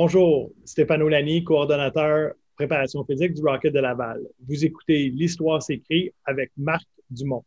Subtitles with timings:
[0.00, 4.20] Bonjour, Stéphano Lani, coordonnateur préparation physique du Rocket de Laval.
[4.46, 7.44] Vous écoutez L'Histoire s'écrit avec Marc Dumont.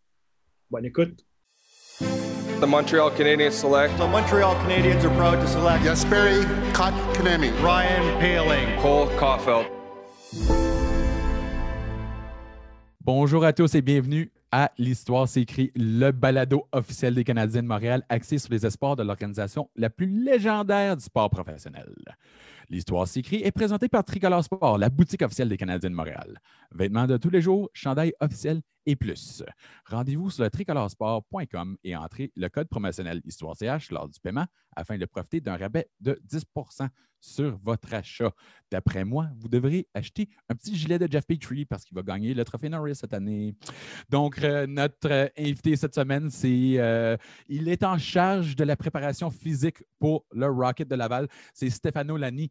[0.70, 1.26] Bonne écoute.
[2.02, 3.98] The Montreal Canadiens select.
[3.98, 6.44] The Montreal Canadiens are proud to select Jesperi
[6.74, 7.52] Kotkaniemi.
[7.64, 8.78] Ryan Paling.
[8.82, 9.68] Cole Caulfield.
[13.00, 18.04] Bonjour à tous et bienvenue à L'Histoire s'écrit, le balado officiel des Canadiens de Montréal
[18.10, 21.94] axé sur les espoirs de l'organisation la plus légendaire du sport professionnel.
[22.72, 26.40] L'Histoire s'écrit est présentée par Tricolore Sport, la boutique officielle des Canadiens de Montréal.
[26.74, 29.44] Vêtements de tous les jours, chandail officiel et plus.
[29.88, 34.98] Rendez-vous sur le tricoloresport.com et entrez le code promotionnel Histoire CH lors du paiement afin
[34.98, 36.88] de profiter d'un rabais de 10%
[37.22, 38.32] sur votre achat.
[38.72, 42.34] D'après moi, vous devrez acheter un petit gilet de Jeff Petrie parce qu'il va gagner
[42.34, 43.54] le trophée Norris cette année.
[44.10, 47.16] Donc, euh, notre euh, invité cette semaine, c'est euh,
[47.48, 51.28] il est en charge de la préparation physique pour le Rocket de Laval.
[51.54, 52.50] C'est Stefano Lani.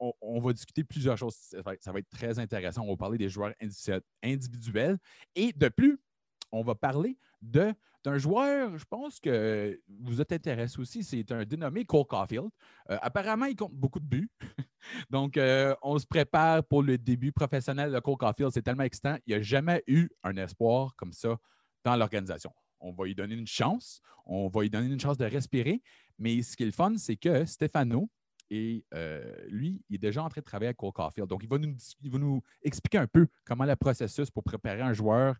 [0.00, 1.34] On, va discuter plusieurs choses.
[1.34, 2.82] Ça va, être très intéressant.
[2.82, 3.52] On va parler des joueurs
[4.22, 4.96] individuels.
[5.34, 5.98] Et de plus,
[6.52, 7.74] on va parler de
[8.08, 12.48] un joueur, je pense que vous êtes intéressé aussi, c'est un dénommé Cole Caulfield.
[12.90, 14.30] Euh, apparemment, il compte beaucoup de buts.
[15.10, 18.52] Donc, euh, on se prépare pour le début professionnel de Cole Caulfield.
[18.52, 19.16] C'est tellement excitant.
[19.26, 21.36] Il n'y a jamais eu un espoir comme ça
[21.84, 22.52] dans l'organisation.
[22.80, 24.00] On va lui donner une chance.
[24.24, 25.82] On va lui donner une chance de respirer.
[26.18, 28.08] Mais ce qui est le fun, c'est que Stefano,
[28.50, 31.28] et euh, lui, il est déjà en train de travailler avec Cole Caulfield.
[31.28, 31.58] Donc, il va,
[32.18, 35.36] nous, expliquer un peu comment le processus pour préparer un joueur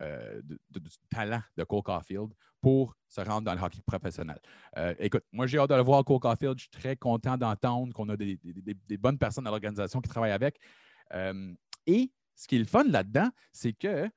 [0.00, 4.40] euh, de, du talent de Cole Caulfield pour se rendre dans le hockey professionnel.
[4.78, 6.58] Euh, écoute, moi, j'ai hâte de le voir, Cole Caulfield.
[6.58, 8.38] Je suis très content d'entendre qu'on a des,
[8.98, 10.58] bonnes personnes dans l'organisation qui travaillent avec.
[11.86, 14.10] Et ce qui est le fun là-dedans, c'est que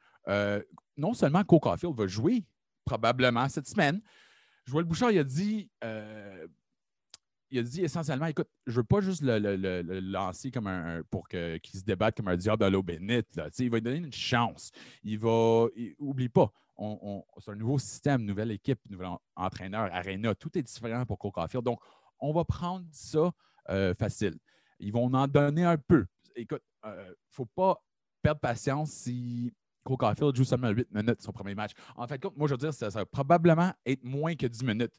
[0.97, 2.45] non seulement Cole Caulfield va jouer
[2.85, 4.01] probablement cette semaine,
[4.65, 5.69] Joël Bouchard, il a dit
[7.51, 11.27] il a dit essentiellement écoute, je ne veux pas juste le, lancer comme un, pour
[11.27, 13.39] qu'il se débatte comme un diable à l'eau bénite.
[13.59, 14.71] Il va lui donner une chance.
[15.03, 15.67] Il va.
[15.99, 16.51] oublie pas,
[17.39, 20.35] c'est un nouveau système, nouvelle équipe, nouvel entraîneur, Arena.
[20.35, 21.63] Tout est différent pour Coca-Field.
[21.63, 21.79] Donc,
[22.19, 23.31] on va prendre ça
[23.69, 24.37] euh, facile.
[24.79, 26.05] Ils vont en donner un peu.
[26.35, 27.83] Écoute, il euh, ne faut pas
[28.21, 29.53] perdre patience si
[29.83, 31.71] Coca-Field joue seulement 8 minutes son premier match.
[31.95, 34.93] En fait, moi, je veux dire, ça, ça va probablement être moins que 10 minutes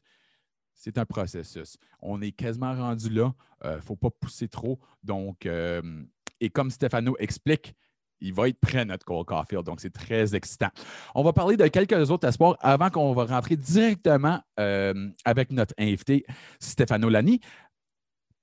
[0.73, 1.77] c'est un processus.
[2.01, 3.33] On est quasiment rendu là.
[3.63, 4.79] Il euh, ne faut pas pousser trop.
[5.03, 6.03] Donc, euh,
[6.39, 7.75] et comme Stéphano explique,
[8.19, 9.63] il va être prêt, notre Cole Caulfield.
[9.63, 10.69] Donc, c'est très excitant.
[11.15, 15.73] On va parler de quelques autres espoirs avant qu'on va rentrer directement euh, avec notre
[15.77, 16.25] invité,
[16.59, 17.39] Stéphano Lani.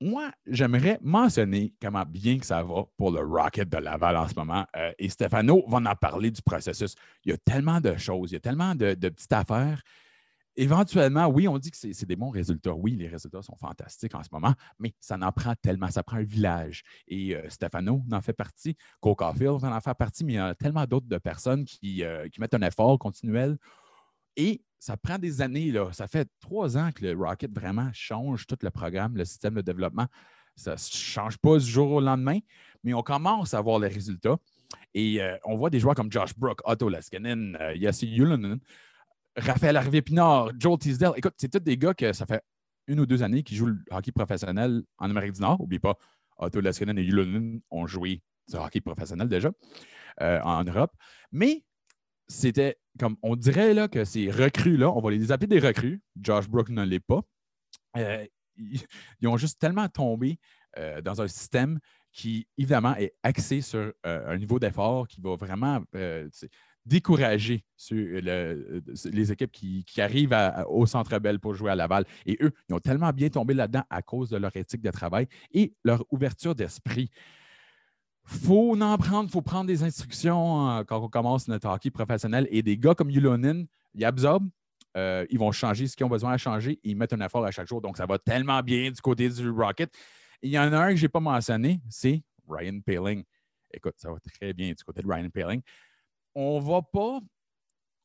[0.00, 4.34] Moi, j'aimerais mentionner comment bien que ça va pour le Rocket de Laval en ce
[4.36, 4.64] moment.
[4.96, 6.94] et Stéphano va en parler du processus.
[7.24, 9.82] Il y a tellement de choses, il y a tellement de petites affaires
[10.58, 12.74] éventuellement, oui, on dit que c'est des bons résultats.
[12.74, 15.88] Oui, les résultats sont fantastiques en ce moment, mais ça n'en prend tellement.
[15.90, 16.82] Ça prend un village.
[17.06, 20.84] Et euh, Stefano en fait partie, Coca-Field en fait partie, mais il y a tellement
[20.84, 23.56] d'autres de personnes euh, qui, mettent un effort continuel.
[24.36, 25.70] Et ça prend des années.
[25.70, 25.92] Là.
[25.92, 29.62] Ça fait trois ans que le Rocket vraiment change tout le programme, le système de
[29.62, 30.06] développement.
[30.56, 32.40] Ça ne change pas du jour au lendemain,
[32.82, 34.36] mais on commence à voir les résultats.
[34.92, 38.58] Et euh, on voit des joueurs comme Josh Brook, Otto Laskinen, Yassi Yulunen,
[39.38, 41.12] Raphaël Harvey-Pinard, Joel Teasdale.
[41.16, 42.42] Écoute, c'est tous des gars que ça fait
[42.86, 45.58] une ou deux années qui jouent le hockey professionnel en Amérique du Nord.
[45.60, 45.96] N'oublie pas,
[46.38, 49.50] Otto Laskinen et Yulonen ont joué ce hockey professionnel déjà
[50.22, 50.92] euh, en Europe.
[51.30, 51.64] Mais
[52.26, 56.02] c'était comme on dirait là, que ces recrues-là, on va les appeler des recrues.
[56.20, 57.20] Josh Brook ne l'est pas.
[57.96, 60.38] Euh, ils, ont juste tellement tombé
[60.78, 61.78] euh, dans un système
[62.12, 65.80] qui, évidemment, est axé sur un niveau d'effort qui va vraiment
[66.88, 70.36] décourager les équipes qui, arrivent
[70.68, 72.04] au Centre Bell pour jouer à Laval.
[72.26, 75.28] Et eux, ils ont tellement bien tombé là-dedans à cause de leur éthique de travail
[75.52, 77.10] et leur ouverture d'esprit.
[78.24, 82.46] Faut en prendre, faut prendre des instructions euh, quand on commence notre hockey professionnel.
[82.50, 84.50] Et des gars comme Yulonin, ils absorbent,
[84.98, 87.50] euh, ils vont changer ce qu'ils ont besoin de changer ils mettent un effort à
[87.50, 87.80] chaque jour.
[87.80, 89.90] Donc, ça va tellement bien du côté du Rocket.
[90.42, 93.24] il y en a un que je n'ai pas mentionné, c'est Ryan Paling.
[93.72, 95.62] Écoute, ça va très bien du côté de Ryan Paling
[96.38, 97.20] on va pas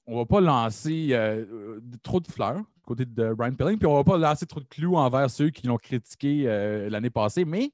[0.08, 3.94] on va pas lancer euh, trop de fleurs du côté de Brian Pelling, puis on
[3.94, 7.72] va pas lancer trop de clous envers ceux qui l'ont critiqué euh, l'année passée, mais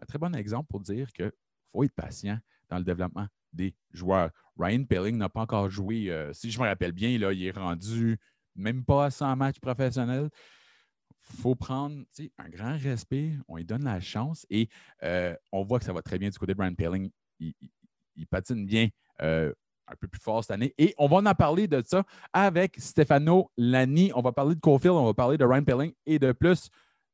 [0.00, 1.30] un très bon exemple pour dire qu'il
[1.72, 2.38] faut être patient
[2.70, 4.30] dans le développement des joueurs.
[4.56, 8.18] Ryan Pelling n'a pas encore joué, euh, si je me rappelle bien, il est rendu
[8.54, 10.30] même pas à 100 matchs professionnels.
[11.28, 12.02] Il faut prendre
[12.38, 14.70] un grand respect, on lui donne la chance et
[15.52, 17.10] on voit que ça va très bien du côté de Brian Pelling.
[17.40, 18.88] il patine bien.
[19.22, 19.52] Euh,
[19.88, 20.74] un peu plus fort cette année.
[20.78, 22.02] Et on va en parler de ça
[22.32, 24.10] avec Stefano Lani.
[24.16, 26.68] On va parler de Cofield, on va parler de Ryan Pelling et de plus.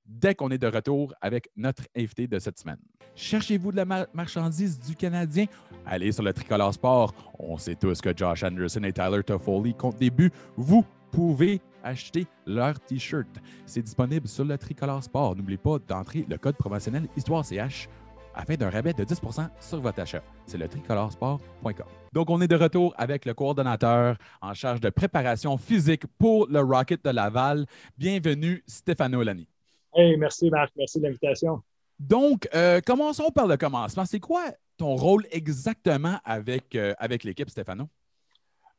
[0.07, 2.79] dès qu'on est de retour avec notre invité de cette semaine.
[3.15, 5.47] Cherchez-vous de la mar- marchandise du Canadien?
[5.87, 7.15] Allez sur le Tricolore Sport.
[7.39, 10.33] On sait tous que Josh Anderson et Tyler Toffoli comptent des buts.
[10.57, 13.29] Vous pouvez acheter leur T-shirt.
[13.67, 15.37] C'est disponible sur le Tricolore Sport.
[15.37, 17.89] N'oubliez pas d'entrer le code promotionnel Histoire CH
[18.35, 19.21] afin d'un rabais de 10
[19.61, 20.23] sur votre achat.
[20.47, 21.87] C'est le tricoloresport.com.
[22.13, 26.61] Donc, on est de retour avec le coordonnateur en charge de préparation physique pour le
[26.61, 27.67] Rocket de Laval.
[27.97, 29.49] Bienvenue, Stéphano Lani.
[29.95, 31.63] Hey, merci Marc, merci de l'invitation.
[31.99, 34.05] Donc, euh, commençons par le commencement.
[34.05, 34.43] C'est quoi
[34.77, 37.85] ton rôle exactement avec, euh, avec l'équipe, Stéphano?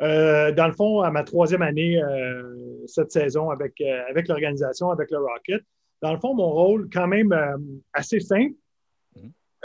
[0.02, 2.02] Euh, dans le fond, à ma troisième année
[2.88, 3.80] cette saison avec,
[4.10, 5.62] avec l'organisation, avec le Rocket,
[6.02, 7.34] dans le fond, mon rôle, quand même
[7.94, 8.56] assez simple.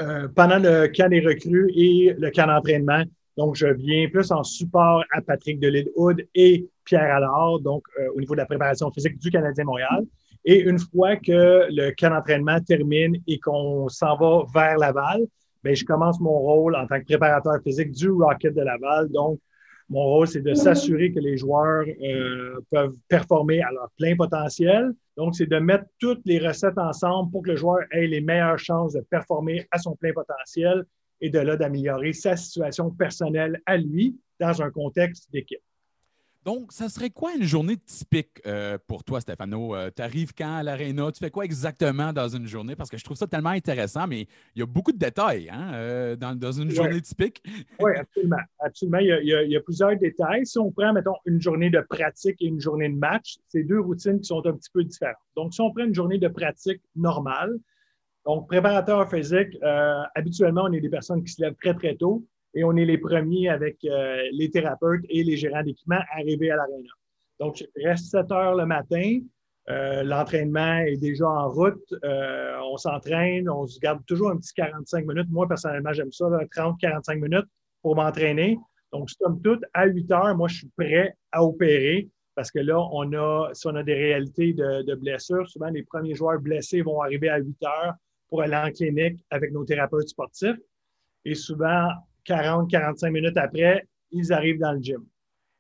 [0.00, 3.02] Euh, pendant le camp des recrues et le camp d'entraînement.
[3.36, 8.20] Donc, je viens plus en support à Patrick Delisle-Hood et Pierre Allard, donc euh, au
[8.20, 10.04] niveau de la préparation physique du Canadien Montréal.
[10.44, 15.22] Et une fois que le camp d'entraînement termine et qu'on s'en va vers Laval,
[15.62, 19.08] bien, je commence mon rôle en tant que préparateur physique du Rocket de Laval.
[19.10, 19.38] Donc,
[19.90, 24.92] mon rôle, c'est de s'assurer que les joueurs euh, peuvent performer à leur plein potentiel.
[25.16, 28.58] Donc, c'est de mettre toutes les recettes ensemble pour que le joueur ait les meilleures
[28.58, 30.84] chances de performer à son plein potentiel
[31.20, 35.62] et de là d'améliorer sa situation personnelle à lui dans un contexte d'équipe.
[36.48, 39.74] Donc, ça serait quoi une journée typique euh, pour toi, Stéphano?
[39.94, 41.12] tu arrives quand à l'Arena?
[41.12, 42.74] Tu fais quoi exactement dans une journée?
[42.74, 44.22] Parce que je trouve ça tellement intéressant, mais
[44.56, 46.74] il y a beaucoup de détails hein, euh, dans, dans une Ouais.
[46.74, 47.42] journée typique.
[47.80, 48.38] Oui, absolument.
[48.60, 48.98] Absolument.
[49.00, 50.46] Il y, a, il y a- il y a plusieurs détails.
[50.46, 53.80] Si on prend, mettons, une journée de pratique et une journée de match, c'est deux
[53.80, 55.16] routines qui sont un petit peu différentes.
[55.36, 57.58] Donc, si on prend une journée de pratique normale,
[58.24, 62.26] donc préparateur physique, euh, habituellement, on est des personnes qui se lèvent très, très tôt
[62.54, 66.50] et on est les premiers avec euh, les thérapeutes et les gérants d'équipement à arriver
[66.50, 66.88] à l'aréna.
[67.40, 69.20] Donc, il reste 7 heures le matin.
[69.68, 71.94] Euh, L'entraînement est déjà en route.
[72.04, 73.48] Euh, on s'entraîne.
[73.48, 75.28] On se garde toujours un petit 45 minutes.
[75.30, 77.46] Moi, personnellement, j'aime ça, 30-45 minutes
[77.82, 78.58] pour m'entraîner.
[78.92, 82.78] Donc, somme toute, à 8 heures, moi, je suis prêt à opérer parce que là,
[82.92, 86.82] on a, si on a des réalités de, de blessures, souvent les premiers joueurs blessés
[86.82, 87.94] vont arriver à 8 heures
[88.28, 90.56] pour aller en clinique avec nos thérapeutes sportifs.
[91.24, 91.88] Et souvent,
[92.28, 95.04] 40-45 minutes après, ils arrivent dans le gym.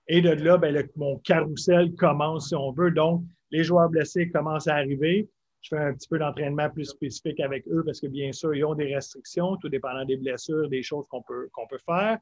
[0.06, 2.90] Et de là, ben, mon carrousel commence, si on veut.
[2.90, 5.28] Donc, les joueurs blessés commencent à arriver.
[5.60, 8.64] Je fais un petit peu d'entraînement plus spécifique avec eux parce que, bien sûr, ils
[8.64, 12.18] ont des restrictions, tout dépendant des blessures, des choses qu'on peut, qu'on peut faire.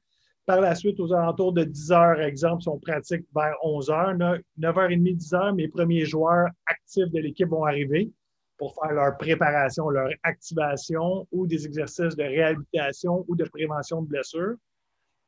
[0.46, 4.14] Par la suite, aux alentours de 10 heures, exemple, si on pratique vers 11 heures,
[4.58, 8.10] 9h30, 10 heures, mes premiers joueurs actifs de l'équipe vont arriver
[8.58, 14.08] pour faire leur préparation, leur activation ou des exercices de réhabilitation ou de prévention de
[14.08, 14.54] blessures.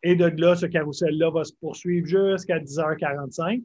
[0.03, 3.63] Et de là, ce carrousel-là va se poursuivre jusqu'à 10h45.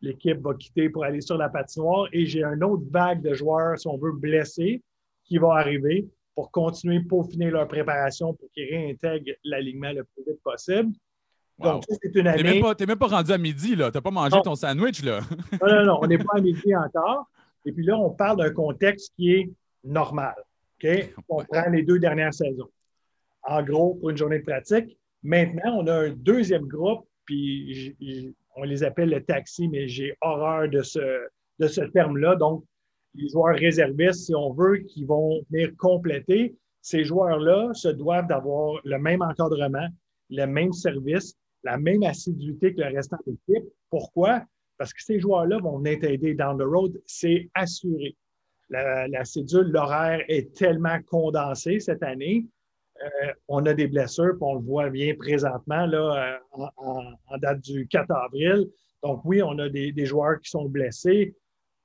[0.00, 3.78] L'équipe va quitter pour aller sur la patinoire et j'ai une autre vague de joueurs,
[3.78, 4.82] si on veut, blessés
[5.24, 10.40] qui va arriver pour continuer peaufiner leur préparation pour qu'ils réintègrent l'alignement le plus vite
[10.42, 10.92] possible.
[11.58, 11.64] Wow.
[11.72, 12.42] Donc, ça, c'est une Tu n'es année.
[12.44, 13.90] même, pas- t'es même pas rendu à midi, là.
[13.90, 14.42] Tu n'as pas mangé Non.
[14.42, 15.20] ton sandwich, là.
[15.60, 17.28] Non, non, non, on n'est pas à midi encore.
[17.64, 19.50] Et puis là, on parle d'un contexte qui est
[19.84, 20.34] normal.
[21.28, 22.70] On prend les deux dernières saisons.
[23.42, 24.98] En gros, pour une journée de pratique.
[25.22, 27.96] Maintenant, on a un deuxième groupe, puis
[28.56, 31.26] on les appelle le taxi, mais j'ai horreur de ce,
[31.58, 32.36] de ce terme-là.
[32.36, 32.64] Donc,
[33.14, 36.54] les joueurs réservistes, si on veut, qui vont venir compléter.
[36.80, 39.86] Ces joueurs-là se doivent d'avoir le même encadrement,
[40.30, 41.34] le même service,
[41.64, 43.68] la même assiduité que le restant de l'équipe.
[43.90, 44.42] Pourquoi?
[44.78, 48.16] Parce que ces joueurs-là vont venir t'aider down the road, c'est assuré.
[48.70, 52.46] La, la cédule, l'horaire est tellement condensé cette année.
[53.02, 57.60] Euh, on a des blessures, puis on le voit bien présentement là, euh, en, date
[57.60, 58.68] du 4 avril.
[59.02, 61.34] Donc oui, on a des, des joueurs qui sont blessés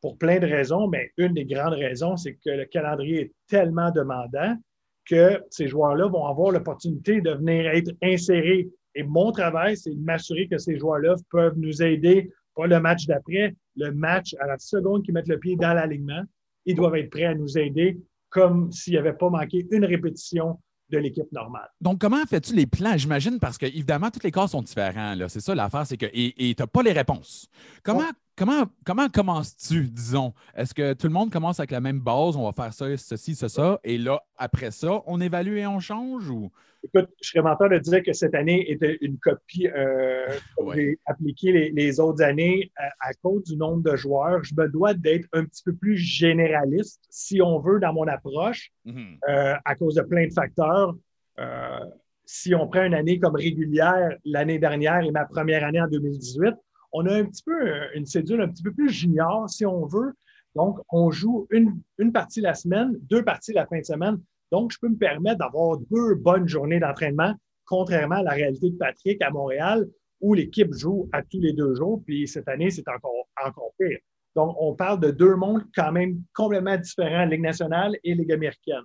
[0.02, 3.92] pour plein de raisons, mais une des grandes raisons, c'est que le calendrier est tellement
[3.92, 4.58] demandant
[5.06, 8.70] que ces joueurs-là vont avoir l'opportunité de venir être insérés.
[8.96, 13.06] Et mon travail, c'est de m'assurer que ces joueurs-là peuvent nous aider, pas le match
[13.06, 16.24] d'après, le match à la seconde qu'ils mettent le pied dans l'alignement,
[16.66, 20.60] ils doivent être prêts à nous aider comme s'il n'y avait pas manqué une répétition
[20.90, 21.70] de l'équipe normale.
[21.82, 22.98] Donc, comment fais-tu les plans?
[22.98, 25.16] J'imagine parce que, évidemment, tous les cas sont différents.
[25.28, 26.06] C'est ça l'affaire, c'est que.
[26.14, 27.48] Et tu n'as pas les réponses.
[27.84, 28.06] Comment, Ouais.
[28.36, 30.34] Comment, comment commences-tu, disons?
[30.56, 32.36] Est-ce que tout le monde commence avec la même base?
[32.36, 33.80] On va faire ça, ceci, ça, ça.
[33.84, 36.30] Et là, après ça, on évalue et on change?
[36.30, 36.52] Ou...
[36.86, 40.76] Écoute, je serais menteur de dire que cette année était une copie euh, comme Ouais.
[40.76, 44.44] j'ai appliqué les, les autres années à, à cause du nombre de joueurs.
[44.44, 48.72] Je me dois d'être un petit peu plus généraliste, si on veut, dans mon approche,
[48.86, 49.18] Mhm.
[49.30, 50.94] euh, à cause de plein de facteurs.
[51.40, 51.80] Euh,
[52.26, 56.54] si on prend une année comme régulière, l'année dernière et ma première année en 2018,
[56.94, 59.86] on a un petit peu euh, une cédule un petit peu plus junior, si on
[59.86, 60.14] veut,
[60.56, 64.20] Donc, on joue une, une partie la semaine, deux parties la fin de semaine.
[64.52, 67.34] Donc, je peux me permettre d'avoir deux bonnes journées d'entraînement,
[67.66, 69.88] contrairement à la réalité de Patrick à Montréal,
[70.22, 72.02] où l'équipe joue à tous les deux jours.
[72.06, 73.98] Puis cette année, c'est encore, encore pire.
[74.36, 78.84] Donc, on parle de deux mondes quand même complètement différents, Ligue nationale et Ligue américaine.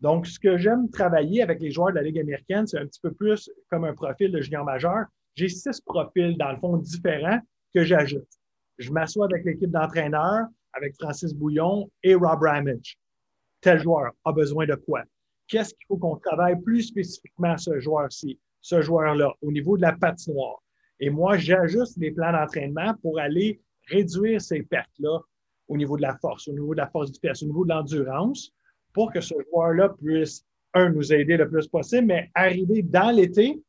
[0.00, 3.00] Donc, ce que j'aime travailler avec les joueurs de la Ligue américaine, c'est un petit
[3.00, 5.06] peu plus comme un profil de junior majeur.
[5.36, 7.40] J'ai six profils, dans le fond, différents
[7.74, 8.28] que j'ajoute.
[8.78, 12.98] Je m'assois avec l'équipe d'entraîneurs, avec Francis Bouillon et Rob Ramage.
[13.60, 15.02] Tel joueur a besoin de quoi?
[15.46, 19.82] Qu'est-ce qu'il faut qu'on travaille plus spécifiquement à ce joueur-ci, ce joueur-là, au niveau de
[19.82, 20.62] la patinoire?
[21.00, 25.18] Et moi, j'ajuste les plans d'entraînement pour aller réduire ces pertes-là
[25.68, 27.70] au niveau de la force, au niveau de la force du pièce, au niveau de
[27.70, 28.52] l'endurance,
[28.92, 33.62] pour que ce joueur-là puisse, un, nous aider le plus possible, mais arriver dans l'été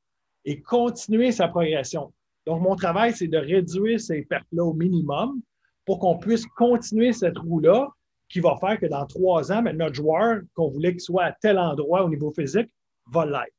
[0.46, 2.14] et continuer sa progression.
[2.46, 5.42] Donc, mon travail, c'est de réduire ces pertes-là au minimum
[5.86, 7.90] pour qu'on puisse continuer cette roue-là
[8.30, 11.32] qui va faire que dans trois ans, ben, notre joueur qu'on voulait qu'il soit à
[11.32, 12.70] tel endroit au niveau physique
[13.12, 13.54] va l'être.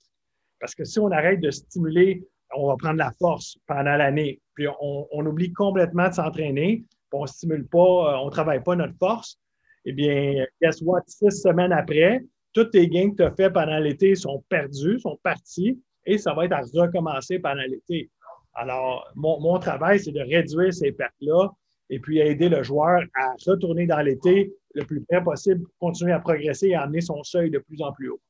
[0.61, 2.25] Parce que si on arrête de stimuler,
[2.55, 7.27] on va prendre la force pendant l'année, puis on, oublie complètement de s'entraîner, on ne
[7.27, 9.39] stimule pas, euh, on ne travaille pas notre force,
[9.85, 11.03] eh bien, guess what?
[11.07, 15.19] Six semaines après, toutes tes gains que tu as fait pendant l'été sont perdus, sont
[15.23, 18.11] partis, et ça va être à recommencer pendant l'été.
[18.55, 21.51] Alors, mon, mon travail, c'est de réduire ces pertes-là
[21.91, 26.21] et puis aider le joueur à retourner dans l'été le plus près possible continuer à
[26.21, 28.21] progresser et à amener son seuil de plus en plus haut.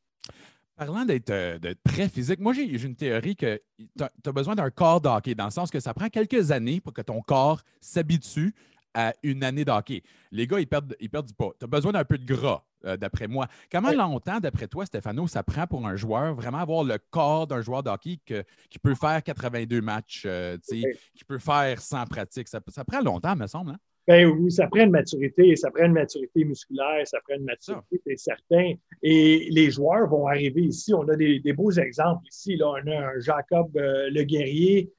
[0.77, 5.01] Parlant d'être euh, très physique, moi j'ai une théorie que tu as, besoin d'un corps
[5.01, 8.55] d'hockey, dans le sens que ça prend quelques années pour que ton corps s'habitue
[8.97, 10.03] à une année d'hockey.
[10.33, 11.55] Les gars, ils perdent, ils perdent du poids.
[11.59, 13.47] Tu as besoin d'un peu de gras, euh, d'après moi.
[13.71, 17.61] Comment longtemps, d'après toi, Stéphano, ça prend pour un joueur vraiment avoir le corps d'un
[17.61, 22.49] joueur d'hockey qui peut faire 82 matchs, euh, qui peut faire 100 pratiques?
[22.49, 23.73] Ça, ça prend longtemps, me semble.
[23.73, 23.79] Hein?
[24.07, 28.01] Ben oui, ça prend une maturité, ça prend une maturité musculaire, ça prend une maturité,
[28.07, 28.75] c'est certain.
[29.03, 30.95] Et les joueurs vont arriver ici.
[30.95, 32.55] On a des, beaux exemples ici.
[32.57, 32.69] Là.
[32.69, 34.93] On a un Jacob euh, Le Guerrier,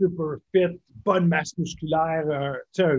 [0.00, 2.24] super fit, bonne masse musculaire,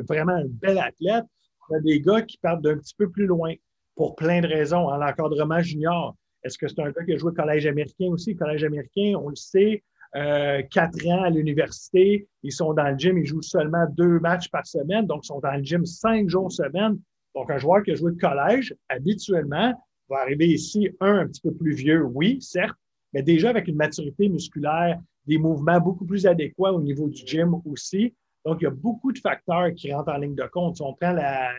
[0.08, 1.26] vraiment un bel athlète.
[1.70, 3.54] On a des gars qui partent d'un petit peu plus loin
[3.96, 4.88] pour plein de raisons.
[4.88, 8.36] En encadrement junior, est-ce que c'est un gars qui a joué au collège américain aussi?
[8.36, 9.84] collège américain, on le sait,
[10.16, 14.50] euh, quatre ans à l'université, ils sont dans le gym, ils jouent seulement deux matchs
[14.50, 16.98] par semaine, donc ils sont dans le gym cinq jours semaine.
[17.36, 19.74] Donc, un joueur qui a joué de collège, habituellement,
[20.10, 22.76] va arriver ici, un, un petit peu plus vieux, oui, certes,
[23.14, 27.62] mais déjà avec une maturité musculaire, des mouvements beaucoup plus adéquats au niveau du gym
[27.66, 28.16] aussi.
[28.46, 30.78] Donc, il y a beaucoup de facteurs qui rentrent en ligne de compte.
[30.78, 31.52] Si on prend la,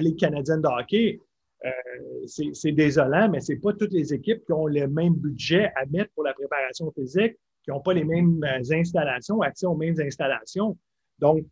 [0.00, 1.20] Ligue canadienne de hockey,
[1.66, 1.70] euh,
[2.52, 5.84] c'est désolant, mais ce n'est pas toutes les équipes qui ont le même budget à
[5.84, 10.76] mettre pour la préparation physique qui n'ont pas les mêmes installations, accès aux mêmes installations.
[11.18, 11.44] Donc,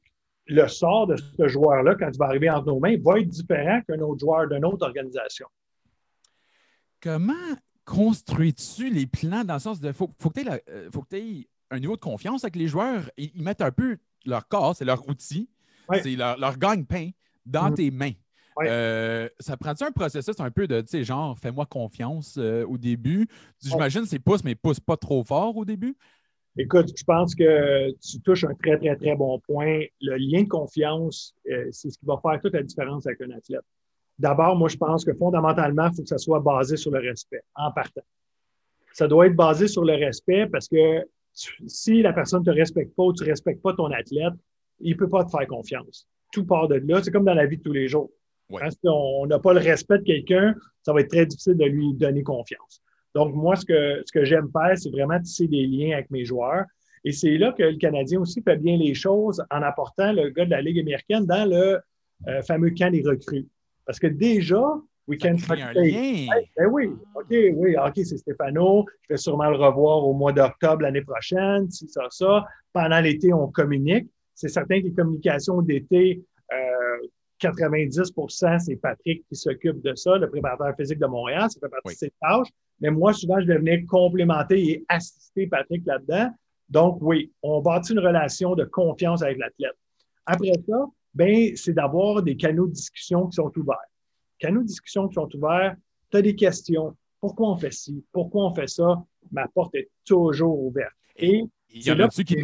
[0.47, 3.81] le sort de ce joueur-là, quand il va arriver entre nos mains, va être différent
[3.87, 5.47] qu'un autre joueur d'une autre organisation.
[7.01, 7.35] Comment
[7.85, 9.93] construis-tu les plans dans le sens de.
[9.93, 13.11] faut, faut que tu aies, euh, un niveau de confiance avec les joueurs.
[13.17, 15.49] Ils, mettent un peu leur corps, c'est leur outil,
[16.03, 17.11] c'est leur, leur gagne-pain
[17.47, 17.75] dans mm-hmm.
[17.75, 18.13] tes mains.
[18.67, 22.77] Euh, ça prend-tu un processus un peu de, tu sais, genre, fais-moi confiance euh, au
[22.77, 23.27] début?
[23.63, 25.97] J'imagine c'est pousse, mais pousse pas trop fort au début?
[26.57, 29.85] Écoute, je pense que tu touches un très, très, très bon point.
[30.01, 33.31] Le lien de confiance, euh, c'est ce qui va faire toute la différence avec un
[33.31, 33.65] athlète.
[34.21, 37.41] D'abord, moi, je pense que fondamentalement, il faut que ça soit basé sur le respect,
[37.55, 38.03] en partant.
[38.93, 42.95] Ça doit être basé sur le respect parce que si la personne ne te respecte
[42.95, 44.35] pas ou tu ne respectes pas ton athlète,
[44.81, 46.07] il ne peut pas te faire confiance.
[46.33, 47.03] Tout part de là.
[47.03, 48.11] C'est comme dans la vie de tous les jours.
[48.51, 51.95] Si on n'a pas le respect de quelqu'un, ça va être très difficile de lui
[51.95, 52.83] donner confiance.
[53.15, 56.27] Donc, moi, ce que, ce que j'aime faire, c'est vraiment tisser des liens avec mes
[56.27, 56.67] joueurs.
[57.05, 60.45] Et c'est là que le Canadien aussi fait bien les choses en apportant le gars
[60.45, 61.81] de la Ligue américaine dans le
[62.29, 63.47] euh, fameux camp des recrues.
[63.87, 64.63] Parce que déjà,
[65.11, 66.27] Weekend un lien.
[66.57, 68.85] ben oui, OK, oui, OK, c'est Stéphano.
[69.03, 72.45] Je vais sûrement le revoir au mois d'octobre l'année prochaine, si ça, ça.
[72.73, 74.09] Pendant l'été, on communique.
[74.35, 76.23] C'est certain que les communications d'été,
[76.53, 77.07] euh,
[77.41, 81.51] 90% c'est Patrick qui s'occupe de ça, le préparateur physique de Montréal.
[81.51, 82.49] Ça fait partie de ses tâches.
[82.81, 86.31] Mais moi, souvent, je vais venir complémenter et assister Patrick là-dedans.
[86.69, 89.77] Donc, oui, on bâtit une relation de confiance avec l'athlète.
[90.25, 93.77] Après ça, ben, c'est d'avoir des canaux de discussion qui sont ouverts.
[94.39, 95.77] Canaux de discussion qui sont ouverts,
[96.11, 96.97] tu as des questions.
[97.21, 98.05] Pourquoi on fait ci?
[98.13, 99.03] Pourquoi on fait ça?
[99.31, 100.95] Ma porte est toujours ouverte.
[101.17, 102.37] Et il y en a-tu qui,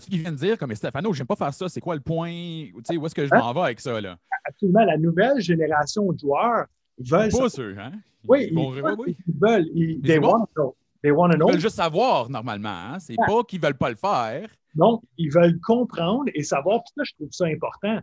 [0.00, 2.30] qui viennent dire comme Stéphano, je n'aime pas faire ça, c'est quoi le point?
[2.30, 4.00] où est-ce que je m'en vais avec ça?
[4.00, 4.16] Là?
[4.44, 4.84] Absolument.
[4.84, 6.66] La nouvelle génération de joueurs
[6.98, 7.30] veulent.
[7.30, 7.92] Pas sûr, hein?
[8.26, 8.96] Oui, ils, veulent.
[9.06, 9.66] Ils veulent.
[9.74, 12.68] Ils, they want to They want Ils veulent juste savoir normalement.
[12.68, 12.98] Hein?
[12.98, 14.48] C'est pas qu'ils ne veulent pas le faire.
[14.76, 16.82] Non, ils veulent comprendre et savoir.
[16.82, 17.98] Puis ça, je trouve ça important.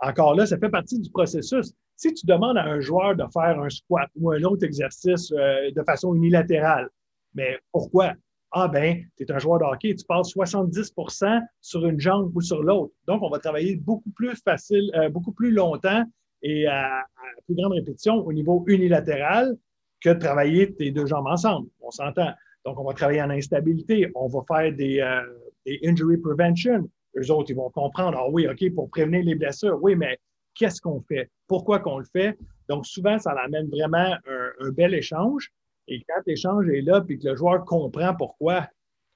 [0.00, 1.72] encore là, ça fait partie du processus.
[1.96, 5.70] Si tu demandes à un joueur de faire un squat ou un autre exercice euh,
[5.70, 6.88] de façon unilatérale,
[7.34, 8.14] mais pourquoi?
[8.50, 12.40] Ah ben, tu es un joueur de hockey, tu passes 70% sur une jambe ou
[12.40, 12.92] sur l'autre.
[13.06, 16.04] Donc, on va travailler beaucoup plus facile, euh, beaucoup plus longtemps
[16.42, 17.04] et à, à,
[17.46, 19.56] plus grande répétition au niveau unilatéral
[20.02, 21.68] que de travailler tes deux jambes ensemble.
[21.80, 22.30] On s'entend.
[22.64, 24.10] Donc, on va travailler en instabilité.
[24.14, 25.22] On va faire des, euh,
[25.66, 26.88] des injury prevention.
[27.16, 29.78] Eux autres, ils vont comprendre, ah oui, OK, pour prévenir les blessures.
[29.82, 30.18] Oui, mais
[30.54, 31.30] qu'est-ce qu'on fait?
[31.46, 32.38] Pourquoi qu'on le fait?
[32.68, 35.50] Donc, souvent, ça amène vraiment un, un bel échange.
[35.88, 38.66] Et quand l'échange est là, puis que le joueur comprend pourquoi,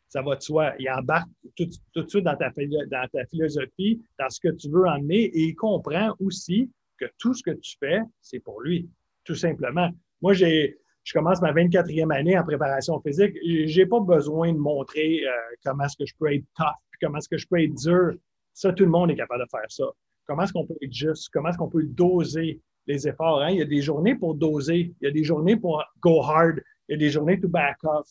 [0.08, 0.74] ça va de soi.
[0.78, 4.68] Il embarque tout, tout de suite dans ta, dans ta philosophie, dans ce que tu
[4.68, 8.88] veux emmener, et il comprend aussi que tout ce que tu fais, c'est pour lui,
[9.24, 9.90] tout simplement.
[10.22, 13.36] Moi, j'ai, je commence ma 24e année en préparation physique.
[13.44, 15.30] J'ai pas besoin de montrer euh,
[15.64, 18.14] comment est-ce que je peux être tough, puis comment est-ce que je peux être dur.
[18.52, 19.84] Ça, tout le monde est capable de faire ça.
[20.26, 21.28] Comment est-ce qu'on peut être juste?
[21.32, 23.40] Comment est-ce qu'on peut doser les efforts?
[23.40, 23.50] Hein?
[23.50, 24.92] Il y a des journées pour doser.
[25.00, 26.60] Il y a des journées pour go hard.
[26.88, 28.08] Il y a des journées to back off.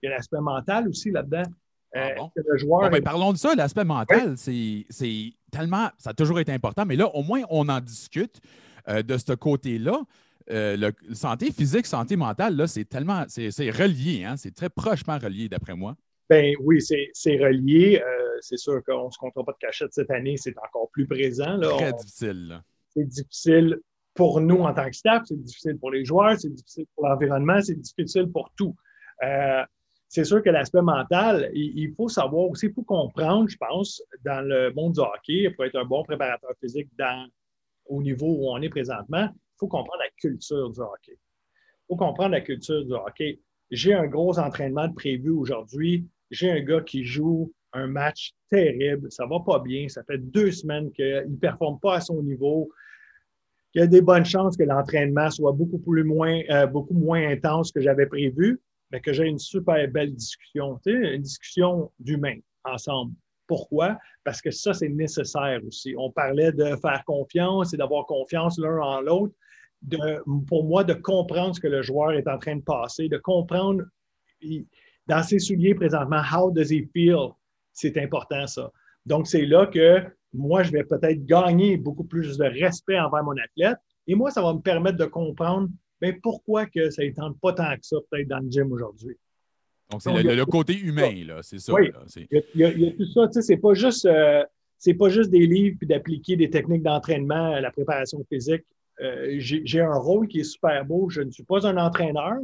[0.00, 1.50] Il y a l'aspect mental aussi là-dedans.
[1.96, 2.30] Ah bon?
[2.38, 4.86] Euh, le joueur bon, ben, parlons de ça, l'aspect mental, oui.
[4.88, 8.40] c'est tellement, ça a toujours été important, mais là, au moins, on en discute
[8.88, 10.02] euh, de ce côté-là.
[10.50, 14.36] Euh, le, santé physique, santé mentale, là, c'est tellement, c'est relié, hein?
[14.36, 15.96] c'est très prochement relié, d'après moi.
[16.28, 18.02] Ben oui, c'est relié.
[18.04, 21.06] Euh, c'est sûr qu'on ne se comptera pas de cachette cette année, c'est encore plus
[21.06, 21.56] présent.
[21.56, 21.68] Là.
[21.76, 22.60] Très On, difficile.
[22.90, 23.78] C'est difficile
[24.14, 27.60] pour nous en tant que staff, c'est difficile pour les joueurs, c'est difficile pour l'environnement,
[27.60, 28.74] c'est difficile pour tout.
[29.22, 29.62] Euh,
[30.08, 34.02] c'est sûr que l'aspect mental, il, il, faut savoir aussi, il faut comprendre, je pense,
[34.24, 37.28] dans le monde du hockey, pour être un bon préparateur physique dans,
[37.86, 41.12] au niveau où on est présentement, il faut comprendre la culture du hockey.
[41.12, 43.40] Il faut comprendre la culture du hockey.
[43.70, 46.06] J'ai un gros entraînement de prévu aujourd'hui.
[46.30, 49.10] J'ai un gars qui joue un match terrible.
[49.10, 49.88] Ça va pas bien.
[49.88, 52.68] Ça fait deux semaines qu'il ne performe pas à son niveau.
[53.74, 57.26] Il y a des bonnes chances que l'entraînement soit beaucoup, plus moins, euh, beaucoup moins
[57.26, 58.60] intense que j'avais prévu,
[58.90, 63.14] mais que j'ai une super belle discussion, une discussion d'humain ensemble.
[63.46, 63.98] Pourquoi?
[64.22, 65.94] Parce que ça, c'est nécessaire aussi.
[65.96, 69.34] On parlait de faire confiance et d'avoir confiance l'un en l'autre
[69.86, 69.98] de,
[70.46, 73.84] pour moi, de comprendre ce que le joueur est en train de passer, de comprendre
[75.06, 77.30] dans ses souliers présentement, how does he feel?
[77.72, 78.70] C'est important, ça.
[79.04, 83.36] Donc, c'est là que moi, je vais peut-être gagner beaucoup plus de respect envers mon
[83.36, 83.78] athlète.
[84.06, 85.68] Et moi, ça va me permettre de comprendre
[86.00, 89.16] bien, pourquoi que ça ne tente pas tant que ça, peut-être dans le gym aujourd'hui.
[89.90, 91.72] Donc, c'est le, le, côté humain, là, c'est ça.
[91.72, 93.28] Oui, il, y a, il, y a, tout ça.
[93.28, 94.04] Tu sais, c'est pas juste...
[94.06, 94.42] Euh,
[94.78, 98.64] c'est pas juste des livres puis d'appliquer des techniques d'entraînement à la préparation physique.
[99.00, 101.10] Euh, j'ai un rôle qui est super beau.
[101.10, 102.36] Je ne suis pas un entraîneur,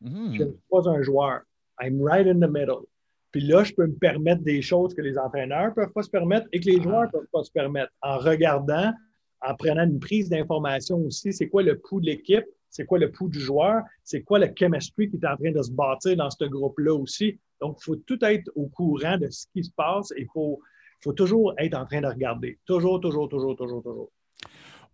[0.00, 0.34] mmh.
[0.34, 1.42] je ne suis pas un joueur.
[1.80, 2.86] I'm right in the middle.
[3.30, 6.10] Puis là, je peux me permettre des choses que les entraîneurs ne peuvent pas se
[6.10, 8.92] permettre et que les joueurs ne peuvent pas se permettre en regardant,
[9.40, 11.32] en prenant une prise d'information aussi.
[11.32, 12.44] C'est quoi le pouls de l'équipe?
[12.68, 13.82] C'est quoi le pouls du joueur?
[14.04, 17.38] C'est quoi le chemistry qui est en train de se bâtir dans ce groupe-là aussi?
[17.60, 20.60] Donc, il faut tout être au courant de ce qui se passe et il faut,
[21.00, 22.58] faut toujours être en train de regarder.
[22.66, 24.10] Toujours, toujours, toujours, toujours, toujours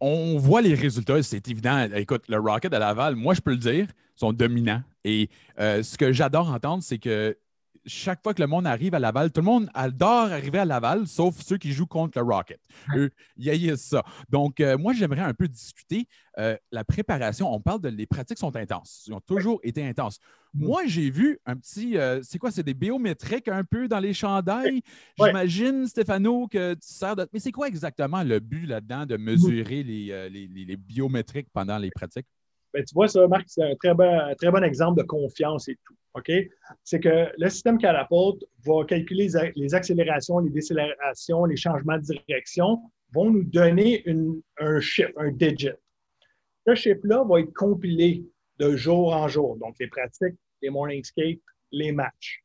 [0.01, 1.89] on voit les résultats, c'est évident.
[1.95, 4.83] Écoute, le Rocket à Laval, moi, je peux le dire, sont dominants.
[5.05, 7.37] Et euh, ce que j'adore entendre, c'est que
[7.87, 11.07] chaque fois que le monde arrive à Laval, tout le monde adore arriver à Laval,
[11.07, 12.61] sauf ceux qui jouent contre le Rocket.
[12.97, 14.05] Eux, ils ça.
[14.29, 16.07] Donc, euh, moi, j'aimerais un peu discuter
[16.39, 17.53] euh, la préparation.
[17.53, 19.05] On parle de les pratiques sont intenses.
[19.07, 20.19] Ils ont toujours été intenses.
[20.55, 20.67] Mm.
[20.67, 24.15] Moi, j'ai vu un petit, euh, c'est quoi, c'est des biométriques un peu dans les
[24.15, 24.83] chandails?
[25.19, 25.29] Ouais.
[25.29, 27.29] J'imagine, Stéphano, que tu sers de.
[27.33, 31.79] Mais c'est quoi exactement le but là-dedans de mesurer les, les, les, les biométriques pendant
[31.79, 32.27] les pratiques?
[32.75, 35.77] Bien, tu vois, ça, Marc, c'est un très bon, très bon exemple de confiance et
[35.87, 35.95] tout.
[36.15, 36.31] OK?
[36.85, 42.81] C'est que le système Catapult va calculer les accélérations, les décélérations, les changements de direction,
[43.13, 44.05] vont nous donner
[44.59, 45.71] un chiffre, un digit.
[46.67, 48.25] Ce chiffre-là va être compilé
[48.59, 49.57] de jour en jour.
[49.57, 51.41] Donc, les pratiques, les morning skates,
[51.73, 52.43] les matchs.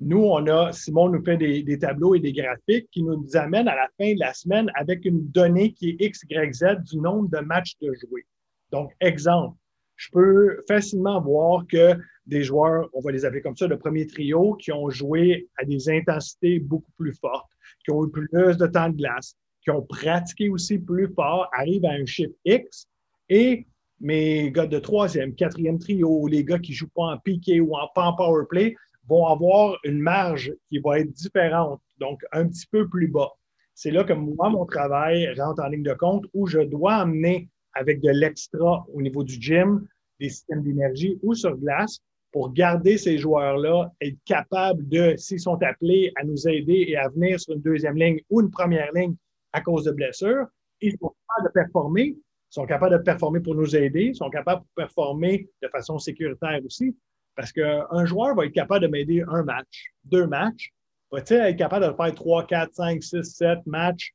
[0.00, 3.74] Nous, on a, Simon nous fait des, tableaux et des graphiques qui nous amènent à
[3.74, 7.28] la fin de la semaine avec une donnée qui est X, Y, Z du nombre
[7.30, 8.26] de matchs de joués.
[8.70, 9.56] Donc, exemple,
[9.96, 11.94] je peux facilement voir que
[12.26, 15.64] des joueurs, on va les appeler comme ça, le premier trio, qui ont joué à
[15.64, 17.48] des intensités beaucoup plus fortes,
[17.84, 21.86] qui ont eu plus de temps de glace, qui ont pratiqué aussi plus fort, arrivent
[21.86, 22.86] à un chiffre X.
[23.28, 23.66] Et
[24.00, 27.74] mes gars de troisième, quatrième trio, les gars qui ne jouent pas en piqué ou
[27.74, 28.74] en, pas en power play,
[29.08, 33.32] vont avoir une marge qui va être différente, donc un petit peu plus bas.
[33.74, 37.48] C'est là que moi, mon travail rentre en ligne de compte où je dois amener
[37.76, 39.86] avec de l'extra au niveau du gym,
[40.18, 42.00] des systèmes d'énergie ou sur glace
[42.32, 47.08] pour garder ces joueurs-là, être capables de, s'ils sont appelés à nous aider et à
[47.08, 49.14] venir sur une deuxième ligne ou une première ligne
[49.52, 50.46] à cause de blessures,
[50.80, 52.16] ils sont capables de performer,
[52.50, 56.96] sont capables de performer pour nous aider, sont capables de performer de façon sécuritaire aussi.
[57.34, 60.72] Parce qu'un joueur va être capable de m'aider un match, deux matchs,
[61.10, 64.14] va-t-il être capable de faire trois, quatre, cinq, six, sept matchs?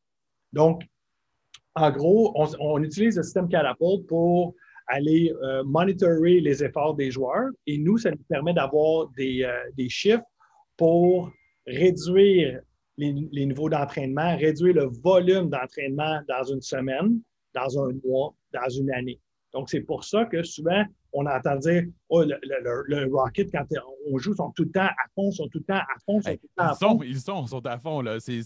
[0.53, 0.83] Donc,
[1.75, 4.53] en gros, on, on utilise le système Catapult pour
[4.87, 9.51] aller euh, monitorer les efforts des joueurs et nous, ça nous permet d'avoir des, euh,
[9.77, 10.23] des chiffres
[10.77, 11.31] pour
[11.65, 12.59] réduire
[12.97, 17.19] les, les niveaux d'entraînement, réduire le volume d'entraînement dans une semaine,
[17.55, 19.19] dans un mois, dans une année.
[19.53, 23.65] Donc, c'est pour ça que souvent, on entend dire oh, le, le- le Rocket, quand
[24.09, 26.29] on joue, sont tout le temps à fond, sont tout le temps à fond, sont
[26.29, 27.03] Hey, tout le temps à ils, sont, fond.
[27.03, 28.01] ils sont, ils sont à fond.
[28.01, 28.19] Là.
[28.19, 28.41] C'est,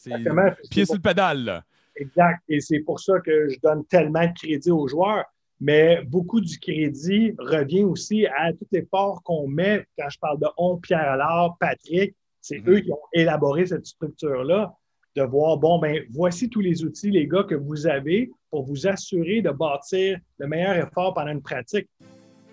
[0.71, 1.43] pied sur le pédale.
[1.43, 1.63] là.
[1.97, 2.41] Exact.
[2.49, 5.25] Et c'est pour ça que je donne tellement de crédit aux joueurs.
[5.61, 10.47] Mais beaucoup du crédit revient aussi à tout l'effort qu'on met quand je parle de
[10.57, 12.13] On, Pierre Allard, Patrick.
[12.41, 12.69] C'est Mhm.
[12.73, 14.73] eux qui ont élaboré cette structure-là,
[15.15, 18.85] de voir, bon, ben voici tous les outils, les gars, que vous avez pour vous
[18.85, 21.87] assurer de bâtir le meilleur effort pendant une pratique.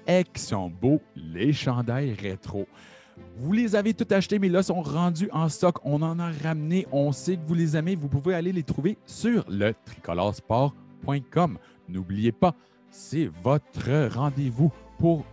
[0.06, 2.66] Qui sont beaux, les chandails rétro.
[3.36, 5.76] Vous les avez tous achetés, mais là, sont rendus en stock.
[5.84, 6.86] On en a ramené.
[6.92, 7.96] On sait que vous les aimez.
[7.96, 11.58] Vous pouvez aller les trouver sur le tricoloresport.com.
[11.88, 12.54] N'oubliez pas,
[12.90, 15.24] c'est votre rendez-vous pour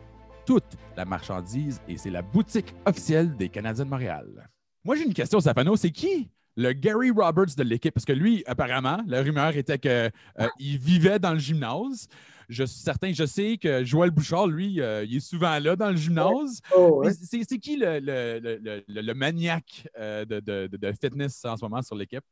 [0.45, 4.49] toute la marchandise et c'est la boutique officielle des Canadiens de Montréal.
[4.83, 5.75] Moi, j'ai une question, Safano.
[5.75, 7.93] C'est qui le Gary Roberts de l'équipe?
[7.93, 12.07] Parce que lui, apparemment, la rumeur était qu'il vivait dans le gymnase.
[12.49, 15.91] Je suis certain, je sais que Joël Bouchard, lui, euh, il est souvent là dans
[15.91, 16.59] le gymnase.
[16.75, 21.63] Oh, C'est qui le, le, le, le- maniaque euh, de, de- de- fitness en ce
[21.63, 22.23] moment sur l'équipe?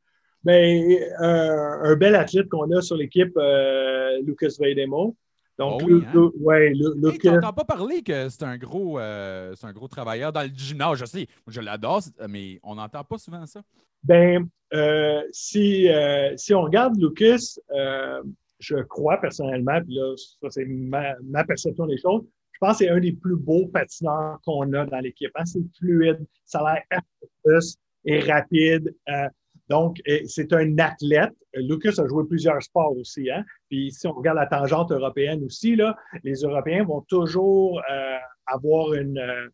[0.42, 5.16] Ben, un, un bel athlète qu'on a sur l'équipe, euh, Lucas Veidemo.
[5.58, 6.30] Donc, Oh oui, hein?
[6.40, 6.72] Ouais,
[7.04, 10.98] Hey, pas parler que c'est un gros euh, c'est un gros travailleur dans le gymnase.
[10.98, 13.62] Je sais, je l'adore, mais on n'entend pas souvent ça.
[14.04, 18.22] Ben, euh, si, euh, si on regarde Lucas, euh,
[18.58, 22.90] je crois personnellement, puis là, ça c'est ma, perception des choses, je pense que c'est
[22.90, 25.30] un des plus beaux patineurs qu'on a dans l'équipe.
[25.36, 25.44] hein.
[25.44, 28.94] C'est fluide, ça a l'air efficace et rapide.
[29.10, 29.28] euh,
[29.68, 31.34] donc, c'est un athlète.
[31.54, 33.30] Lucas a joué plusieurs sports aussi.
[33.30, 33.44] Hein?
[33.68, 35.94] Puis si on regarde la tangente européenne aussi, là,
[36.24, 38.16] les Européens vont toujours euh,
[38.46, 39.46] avoir euh,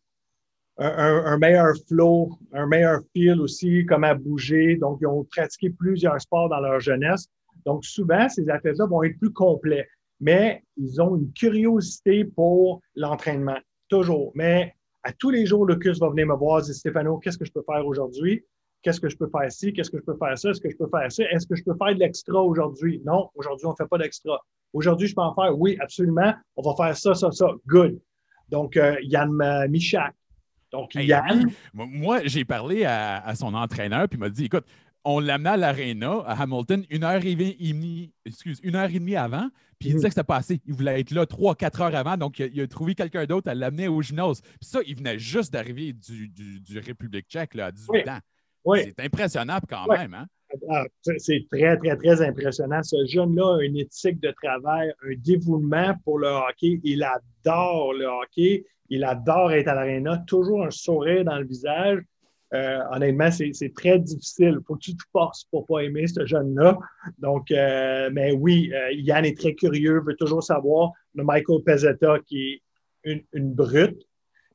[0.77, 4.77] un- un meilleur flow, un meilleur feel aussi, comment bouger.
[4.77, 7.27] Donc, ils ont pratiqué plusieurs sports dans leur jeunesse.
[7.65, 9.87] Donc, souvent, ces athlètes-là vont être plus complets,
[10.19, 13.57] mais ils ont une curiosité pour l'entraînement,
[13.89, 14.31] toujours.
[14.35, 17.45] Mais à tous les jours, Lucas va venir me voir et dire Stéphano, qu'est-ce que
[17.45, 18.43] je peux faire aujourd'hui?
[18.81, 19.73] Qu'est-ce que je peux faire ci?
[19.73, 20.51] Qu'est-ce que je peux faire ça?
[20.51, 21.23] Est-ce que je peux faire ça?
[21.31, 23.01] Est-ce que je peux faire de l'extra aujourd'hui?
[23.03, 24.39] Non, aujourd'hui, on ne fait pas d'extra.
[24.73, 25.57] Aujourd'hui, je peux en faire?
[25.57, 26.33] Oui, absolument.
[26.55, 27.47] On va faire ça, ça, ça.
[27.65, 27.99] Good.
[28.49, 30.13] Donc, euh, Yann euh, Michak.
[30.71, 34.65] Donc, Hey, Yann, moi, j'ai parlé à, à son entraîneur, puis il m'a dit écoute,
[35.05, 39.15] on l'amenait à l'aréna, à Hamilton, une heure et demie, excuse, une heure et demie
[39.15, 39.95] avant, puis il Mhm.
[39.97, 40.59] disait que c'était pas assez.
[40.65, 43.25] Il voulait être là trois, quatre heures avant, donc il a, il a trouvé quelqu'un
[43.25, 44.41] d'autre à l'amener au gymnase.
[44.41, 48.09] Puis ça, il venait juste d'arriver du, du, du République tchèque là, à 18 Oui.
[48.09, 48.19] ans.
[48.65, 48.79] oui.
[48.83, 50.13] C'est impressionnable quand même.
[50.15, 50.25] Hein?
[50.69, 52.81] Ah, c'est- C'est très, très, très impressionnant.
[52.81, 56.79] Ce jeune-là a une éthique de travail, un dévouement pour le hockey.
[56.83, 58.63] Il adore le hockey.
[58.89, 60.19] Il adore être à l'aréna.
[60.27, 61.99] Toujours un sourire dans le visage.
[62.53, 64.59] Euh, honnêtement, c'est très difficile.
[64.67, 66.77] Faut que tu te forces pour pas aimer ce jeune-là.
[67.17, 70.91] Donc, euh, mais oui, euh, Yann est très curieux, veut toujours savoir.
[71.15, 72.61] Le Michael Pezzetta, qui est
[73.03, 73.97] une, une brute.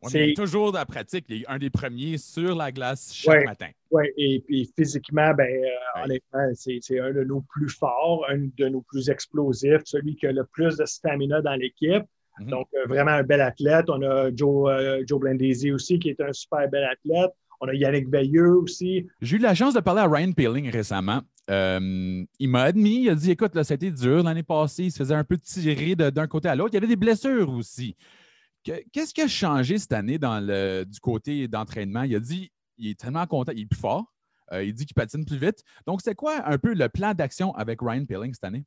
[0.02, 1.26] Ouais, C'est- il est toujours dans la pratique.
[1.28, 3.44] Il est un des premiers sur la glace chaque Ouais.
[3.44, 3.68] matin.
[3.90, 5.70] Oui, et puis physiquement, ben, Ouais.
[6.04, 10.32] honnêtement, c'est un de nos plus forts, un de nos plus explosifs, celui qui a
[10.32, 12.04] le plus de stamina dans l'équipe.
[12.38, 12.48] Mhm.
[12.50, 13.86] Donc, vraiment un bel athlète.
[13.90, 17.32] On a Joe, Joe Blandesi aussi, qui est un super bel athlète.
[17.60, 19.06] On a Yannick Veilleux aussi.
[19.20, 21.20] J'ai eu la chance de parler à Ryan Peeling récemment.
[21.50, 24.84] Euh, il m'a admis, il a dit écoute, là, ça a été dur l'année passée,
[24.84, 26.70] il se faisait un peu tirer d'un côté à l'autre.
[26.72, 27.96] Il y avait des blessures aussi.
[28.64, 32.02] Que- Qu'est-ce qui a changé cette année dans le, du côté d'entraînement?
[32.04, 34.04] Il a dit il est tellement content, il est plus fort.
[34.52, 35.62] Euh, il dit qu'il patine plus vite.
[35.86, 38.64] Donc, c'est quoi un peu le plan d'action avec Ryan Peeling cette année?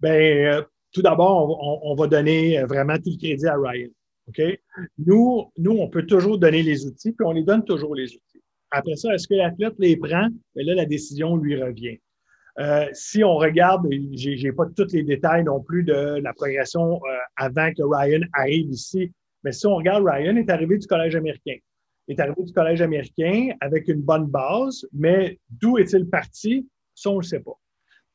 [0.00, 0.62] Ben, euh,
[0.92, 3.88] tout d'abord, on, on- on va donner vraiment tout le crédit à Ryan.
[4.28, 4.42] OK?
[4.98, 8.42] Nous, nous, on peut toujours donner les outils, puis on les donne toujours les outils.
[8.70, 10.28] Après ça, est-ce que l'athlète les prend?
[10.54, 11.98] Ben là, la décision lui revient.
[12.58, 16.94] Euh, si on regarde, j'ai j'ai pas tous les détails non plus de la progression
[16.94, 19.12] euh, avant que Ryan arrive ici,
[19.44, 21.56] mais si on regarde, Ryan est arrivé du collège américain.
[22.08, 26.66] Il est arrivé du collège américain avec une bonne base, mais d'où est-il parti?
[26.94, 27.58] Ça, on ne le sait pas.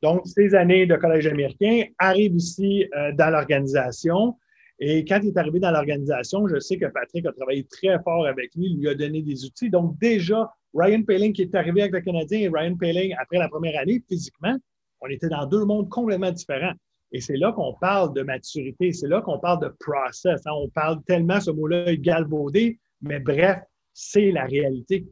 [0.01, 4.35] Donc, ces années de collège américain arrivent ici euh, dans l'organisation.
[4.83, 8.25] Et quand il est arrivé dans l'organisation, je sais que Patrick a travaillé très fort
[8.25, 9.69] avec lui, lui a donné des outils.
[9.69, 13.47] Donc, déjà, Ryan Paling qui est arrivé avec le Canadien et Ryan Paling, après la
[13.47, 14.57] première année, physiquement,
[15.01, 16.73] On était dans deux mondes complètement différents.
[17.11, 20.41] Et c'est là qu'on parle de maturité, c'est là qu'on parle de process.
[20.45, 20.51] hein.
[20.55, 23.59] On parle tellement, ce mot-là est galvaudé, mais bref,
[23.93, 25.05] c'est la réalité.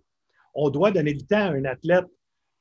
[0.53, 2.05] On doit donner le temps à un athlète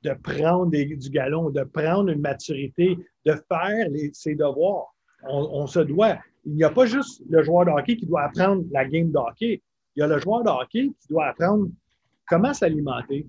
[0.02, 4.94] de prendre du galon, de prendre une maturité, de faire ses devoirs.
[5.28, 6.18] On se doit.
[6.48, 9.18] Il n'y a pas juste le joueur de hockey qui doit apprendre la game de
[9.18, 9.62] hockey.
[9.94, 11.68] Il y a le joueur de hockey qui doit apprendre
[12.26, 13.26] comment s'alimenter,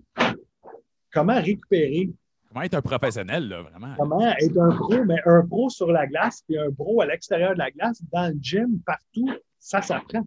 [1.12, 2.10] comment récupérer,
[2.48, 3.94] Comment être un professionnel, là, vraiment?
[3.96, 7.54] comment être un pro, mais un pro sur la glace et un pro à l'extérieur
[7.54, 9.30] de la glace, dans le gym, partout,
[9.60, 10.26] ça s'apprend.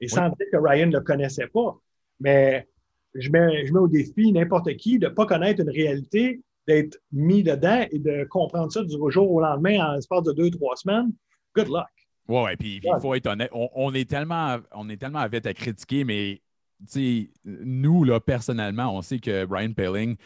[0.00, 1.78] Et sans dire que Ryan ne le connaissait pas.
[2.18, 2.66] Mais
[3.14, 6.98] je mets, je mets au défi n'importe qui de ne pas connaître une réalité, d'être
[7.12, 10.74] mis dedans et de comprendre ça du jour au lendemain en l'espace de deux, trois
[10.74, 11.12] semaines.
[11.54, 11.86] Good luck.
[12.28, 13.50] Oui, ouais, puis il faut être honnête.
[13.52, 16.40] On, on est tellement, on est tellement vite à critiquer, mais
[16.86, 20.16] tu sais, nous, là, personnellement, on sait que Brian Pelling,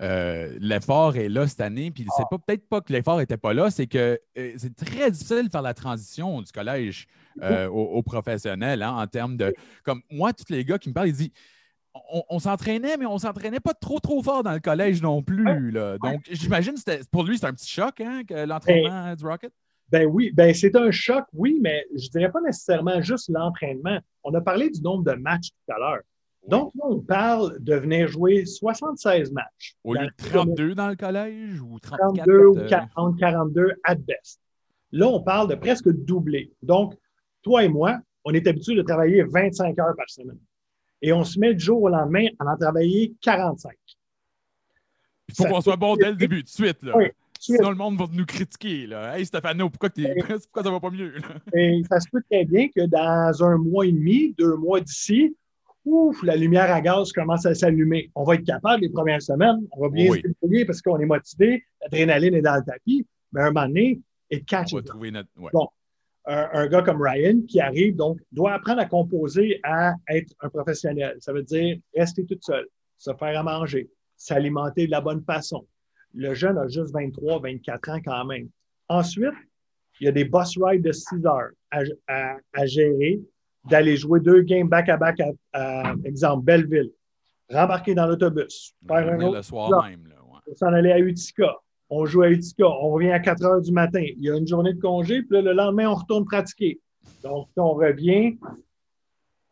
[0.00, 1.90] euh, l'effort est là cette année.
[1.90, 5.10] Puis c'est pas peut-être pas que l'effort n'était pas là, c'est que euh, c'est très
[5.10, 7.06] difficile de faire la transition du collège
[7.42, 9.54] euh, au, au professionnel hein, en termes de.
[9.84, 11.30] Comme moi, tous les gars qui me parlent, ils disent.
[12.12, 15.70] On, on s'entraînait, mais on s'entraînait pas trop trop fort dans le collège non plus.
[15.70, 15.96] là.
[15.98, 19.52] Donc, j'imagine que pour lui, c'est un petit choc, hein, l'entraînement du Rocket?
[19.90, 23.98] Ben oui, ben c'est un choc, oui, mais je dirais pas nécessairement juste l'entraînement.
[24.22, 26.02] On a parlé du nombre de matchs tout à l'heure.
[26.48, 29.76] Donc, là, on parle de venir jouer 76 matchs.
[29.82, 32.24] Au lieu de le 32 dans le collège ou 34?
[32.24, 34.40] 32 ou euh, 40, 42 at best.
[34.92, 36.52] Là, on parle de presque doubler.
[36.62, 36.94] Donc,
[37.42, 40.38] toi et moi, on est habitués de travailler 25 heures par semaine.
[41.00, 43.74] Et on se met du jour au lendemain à en travailler 45.
[45.28, 46.82] Il faut qu'on soit bon dès le début, de suite.
[46.82, 46.96] Là.
[46.96, 47.06] Oui.
[47.52, 48.86] Sinon, le monde va nous critiquer.
[48.86, 49.18] Là.
[49.18, 51.14] Hey, Stéphano, pourquoi, t'es- pourquoi ça va pas mieux?
[51.18, 51.28] là?
[51.54, 55.36] Et ça se peut très bien que dans un mois et demi, deux mois d'ici,
[55.84, 58.10] ouf, la lumière à gaz commence à s'allumer.
[58.14, 60.22] On va être capable les premières semaines, on va bien Oui.
[60.22, 63.66] se débrouiller parce qu'on est motivé, l'adrénaline est dans le tapis, mais à un moment
[63.66, 65.28] donné, it catches On va trouver notre.
[65.36, 65.50] ouais.
[65.52, 65.68] Bon.
[66.26, 70.48] un, un gars comme Ryan qui arrive, donc, doit apprendre à composer, à être un
[70.48, 71.16] professionnel.
[71.20, 75.66] Ça veut dire rester toute seule, se faire à manger, s'alimenter de la bonne façon.
[76.14, 78.48] Le jeune a juste 23, 24 ans quand même.
[78.88, 79.32] Ensuite,
[80.00, 83.20] il y a des bus rides de 6 heures à, à- à gérer,
[83.70, 86.90] d'aller jouer deux games back-à-back à, à, exemple, Belleville,
[87.50, 89.88] rembarquer dans l'autobus, faire un autre le soir là.
[89.88, 90.06] même.
[90.06, 90.38] Là, ouais.
[90.44, 91.56] pour s'en aller à Utica.
[91.90, 94.02] On joue à Utica, on revient à 4 heures du matin.
[94.02, 96.80] Il y a une journée de congé, puis là, le lendemain, on retourne pratiquer.
[97.22, 98.36] Donc, on revient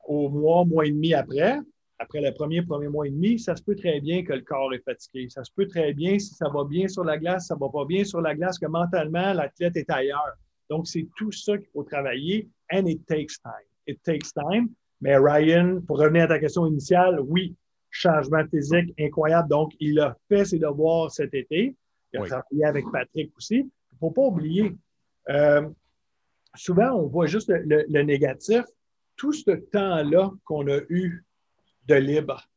[0.06, 1.58] au mois, mois et demi après.
[2.02, 4.74] Après le premier, premier mois et demi, ça se peut très bien que le corps
[4.74, 5.28] est fatigué.
[5.30, 7.84] Ça se peut très bien, si ça va bien sur la glace, ça va pas
[7.84, 10.34] bien sur la glace, que mentalement, l'athlète est ailleurs.
[10.68, 13.68] Donc, c'est tout ça qu'il faut travailler, and it takes time.
[13.86, 14.68] It takes time.
[15.00, 17.54] Mais Ryan, pour revenir à ta question initiale, oui,
[17.90, 19.48] changement physique incroyable.
[19.48, 21.76] Donc, il a fait ses devoirs cet été.
[22.12, 22.28] Il a Oui.
[22.28, 23.58] travaillé avec Patrick aussi.
[23.58, 24.72] Il ne faut pas oublier,
[25.28, 25.68] euh,
[26.56, 28.64] souvent, on voit juste le, le- le négatif.
[29.16, 31.24] Tout ce temps-là qu'on a eu
[31.88, 32.48] de libre,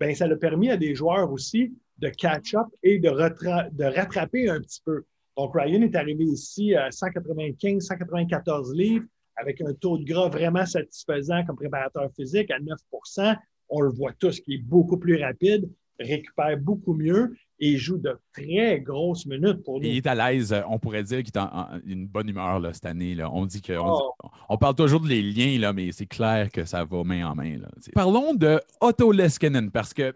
[0.00, 4.60] ben, ça a permis à des joueurs aussi de catch-up et de, de rattraper un
[4.60, 5.04] petit peu.
[5.36, 10.66] Donc, Ryan est arrivé ici à 195, 194 livres avec un taux de gras vraiment
[10.66, 13.36] satisfaisant comme préparateur physique à 9%
[13.70, 18.18] On le voit tous, qui est beaucoup plus rapide, récupère beaucoup mieux et joue de
[18.32, 19.86] très grosses minutes pour nous.
[19.86, 20.52] Il est à l'aise.
[20.52, 23.14] euh, On pourrait dire qu'il est en, en- une bonne humeur là, cette année.
[23.14, 23.30] Là.
[23.32, 23.72] On dit que.
[23.74, 24.12] On, Oh.
[24.22, 27.24] dit- on parle toujours de les liens, là, mais c'est clair que ça va main
[27.26, 27.58] en main.
[27.58, 27.68] là.
[27.94, 30.12] Parlons de Otto Leskinen parce que,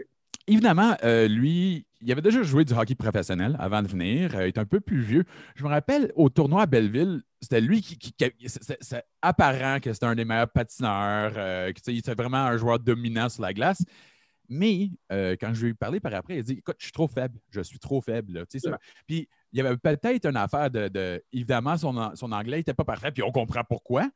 [0.48, 4.34] évidemment, euh, lui, il avait déjà joué du hockey professionnel avant de venir.
[4.34, 5.24] Euh, il est un peu plus vieux.
[5.54, 7.96] Je me rappelle au tournoi à Belleville, c'était lui qui.
[7.96, 11.32] qui- qui- c'est- apparent que c'était un des meilleurs patineurs.
[11.36, 13.82] euh, que, il était vraiment un joueur dominant sur la glace.
[14.48, 16.92] Mais euh, quand je lui ai parlé par après, il a dit Écoute, je suis
[16.92, 18.32] trop faible, je suis trop faible.
[18.34, 18.46] là.
[18.46, 20.88] Tu sais, ça- Puis il y avait peut-être une affaire de.
[20.88, 24.10] de- évidemment, son, an- son anglais n'était pas parfait, puis on comprend pourquoi.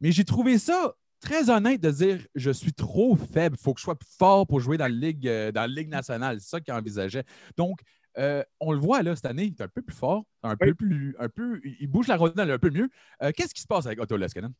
[0.00, 3.80] Mais j'ai trouvé ça très honnête de dire Je suis trop faible, il faut que
[3.80, 6.40] je sois plus fort pour jouer dans la Ligue, euh, dans la Ligue nationale.
[6.40, 7.24] C'est ça qu'il envisageait.
[7.56, 7.80] Donc,
[8.18, 10.74] euh, on le voit là cette année, il est un peu plus fort, un peu
[10.74, 11.16] plus.
[11.18, 12.90] Un peu, il bouge la rondelle un peu mieux.
[13.22, 14.52] Euh, Qu'est-ce qui se passe avec Otto Leskinen?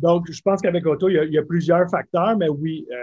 [0.00, 2.96] Donc, je pense qu'avec Otto, il y, a, plusieurs facteurs, mais oui, euh,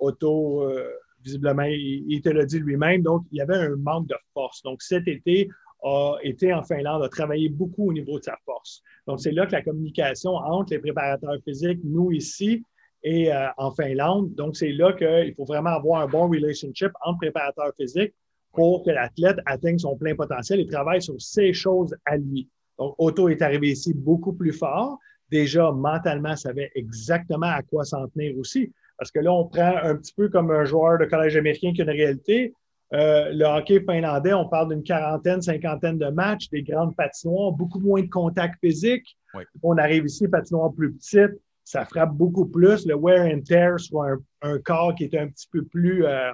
[0.00, 0.88] Otto, euh,
[1.22, 4.62] visiblement, il, il te l'a dit lui-même, donc il y avait un manque de force.
[4.62, 5.48] Donc, cet été,
[5.82, 8.82] a été en Finlande, a travaillé beaucoup au niveau de sa force.
[9.06, 12.64] Donc, c'est là que la communication entre les préparateurs physiques, nous ici,
[13.02, 14.34] et euh, en Finlande.
[14.34, 18.14] Donc, c'est là qu'il faut vraiment avoir un bon relationship entre préparateurs physiques
[18.52, 22.48] pour que l'athlète atteigne son plein potentiel et travaille sur ces choses à lui.
[22.78, 24.98] Donc, Otto est arrivé ici beaucoup plus fort.
[25.32, 28.70] Déjà, mentalement, savait exactement à quoi s'en tenir aussi.
[28.98, 31.80] Parce que là, on prend un petit peu comme un joueur de collège américain qui
[31.80, 32.54] a une réalité.
[32.92, 37.80] Euh, le hockey finlandais, on parle d'une quarantaine, cinquantaine de matchs, des grandes patinoires, beaucoup
[37.80, 39.16] moins de contact physique.
[39.32, 39.44] Oui.
[39.62, 42.86] On arrive ici, patinoire plus petite, ça frappe beaucoup plus.
[42.86, 46.32] Le wear and tear sur un, un corps qui est un petit peu plus euh,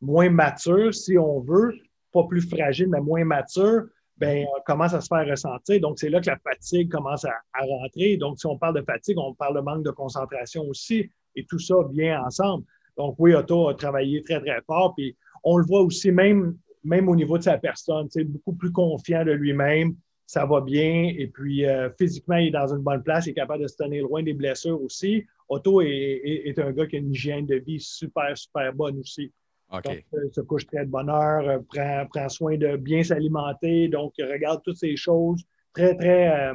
[0.00, 1.74] moins mature, si on veut,
[2.14, 3.82] pas plus fragile, mais moins mature,
[4.16, 5.80] ben, on commence à se faire ressentir.
[5.80, 8.16] Donc, c'est là que la fatigue commence à, rentrer.
[8.16, 11.10] Donc, si on parle de fatigue, on parle de manque de concentration aussi.
[11.34, 12.64] Et tout ça vient ensemble.
[12.96, 14.94] Donc, oui, Otto a travaillé très, très fort.
[14.94, 18.70] Puis, on le voit aussi même, même au niveau de sa personne, sais, beaucoup plus
[18.70, 19.96] confiant de lui-même.
[20.26, 21.12] Ça va bien.
[21.16, 23.26] Et puis, euh, physiquement, il est dans une bonne place.
[23.26, 25.24] Il est capable de se tenir loin des blessures aussi.
[25.48, 29.32] Otto est un gars qui a une hygiène de vie super, super bonne aussi.
[29.72, 29.84] OK.
[29.84, 33.88] Donc, euh, se couche très de bonne heure, euh, prend, prend soin de bien s'alimenter,
[33.88, 35.42] donc il regarde toutes ces choses.
[35.74, 36.28] Très, très.
[36.28, 36.54] euh,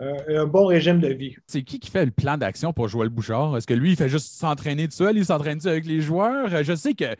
[0.00, 1.36] euh, un bon régime de vie.
[1.46, 3.56] C'est qui qui fait le plan d'action pour Joël Bouchard?
[3.56, 5.18] Est-ce que lui, il fait juste s'entraîner tout seul?
[5.18, 6.48] Il s'entraîne avec les joueurs?
[6.62, 7.14] Je sais que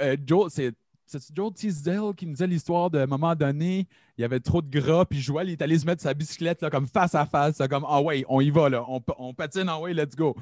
[0.00, 0.72] euh, Joe, c'est.
[1.10, 3.86] C'est Joe Teasdale qui nous disait l'histoire d'un moment donné,
[4.18, 6.60] il y avait trop de gras, puis Joël il est allé se mettre sa bicyclette
[6.60, 9.14] là, comme face à face, là, comme Ah ouais, on y va, là, on, pa-
[9.18, 10.36] on patine, ah ouais, let's go.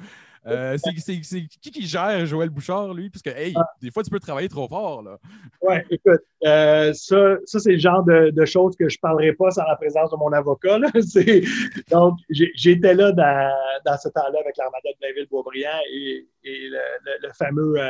[0.47, 3.09] Euh, c'est qui qui gère Joël Bouchard, lui?
[3.09, 5.01] Parce que, hey, des fois, tu peux travailler trop fort.
[5.03, 5.17] Là.
[5.61, 9.33] Oui, écoute, euh, ça, ça c'est le genre de, de choses que je ne parlerai
[9.33, 10.79] pas sans la présence de mon avocat.
[10.79, 10.87] là.
[11.91, 13.53] Donc, j'étais là dans,
[13.85, 17.89] dans ce temps-là avec l'Armada de Blainville-Boisbriand et, et le, le- le fameux euh,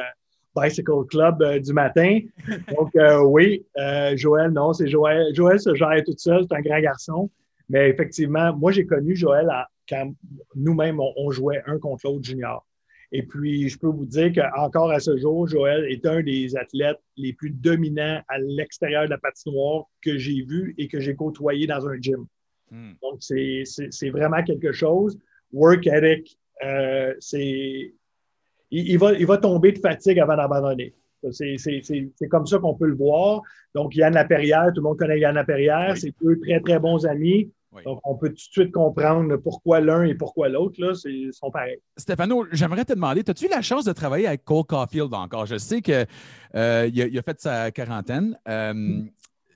[0.56, 2.20] Bicycle Club euh, du matin.
[2.78, 5.28] Donc, euh, oui, euh, Joël, non, c'est Joël.
[5.36, 7.30] Joël se gère tout seul, c'est un grand garçon.
[7.70, 10.12] Mais effectivement, moi, j'ai connu Joël à- quand
[10.56, 12.66] nous-mêmes, on, on jouait un contre l'autre junior.
[13.14, 17.00] Et puis, je peux vous dire qu'encore à ce jour, Joël est un des athlètes
[17.16, 21.68] les plus dominants à l'extérieur de la patinoire que j'ai vu et que j'ai côtoyé
[21.68, 22.26] dans un gym.
[22.70, 22.92] Hmm.
[23.02, 25.18] Donc, c'est vraiment quelque chose.
[25.54, 27.94] Work ethic, euh, c'est.
[28.72, 30.94] Il, il va, il va tomber de fatigue avant d'abandonner.
[31.32, 33.42] C'est comme ça qu'on peut le voir.
[33.74, 36.00] Donc, Yann Laperrière, tout le monde connaît Yann Laperrière, Oui.
[36.00, 37.50] c'est deux très, très bons amis.
[37.78, 37.84] Oui.
[37.84, 41.34] Donc, on peut tout de suite comprendre pourquoi l'un et pourquoi l'autre, là, c'est- ils
[41.34, 41.80] sont pareils.
[41.96, 45.46] Stéphano, j'aimerais te demander, as-tu eu la chance de travailler avec Cole Caulfield encore?
[45.46, 45.94] Je sais qu'il
[46.54, 48.38] a, il a fait sa quarantaine.
[48.48, 49.02] Euh,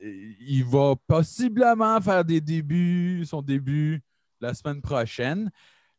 [0.01, 4.01] il va possiblement faire des débuts, son début
[4.39, 5.51] la semaine prochaine.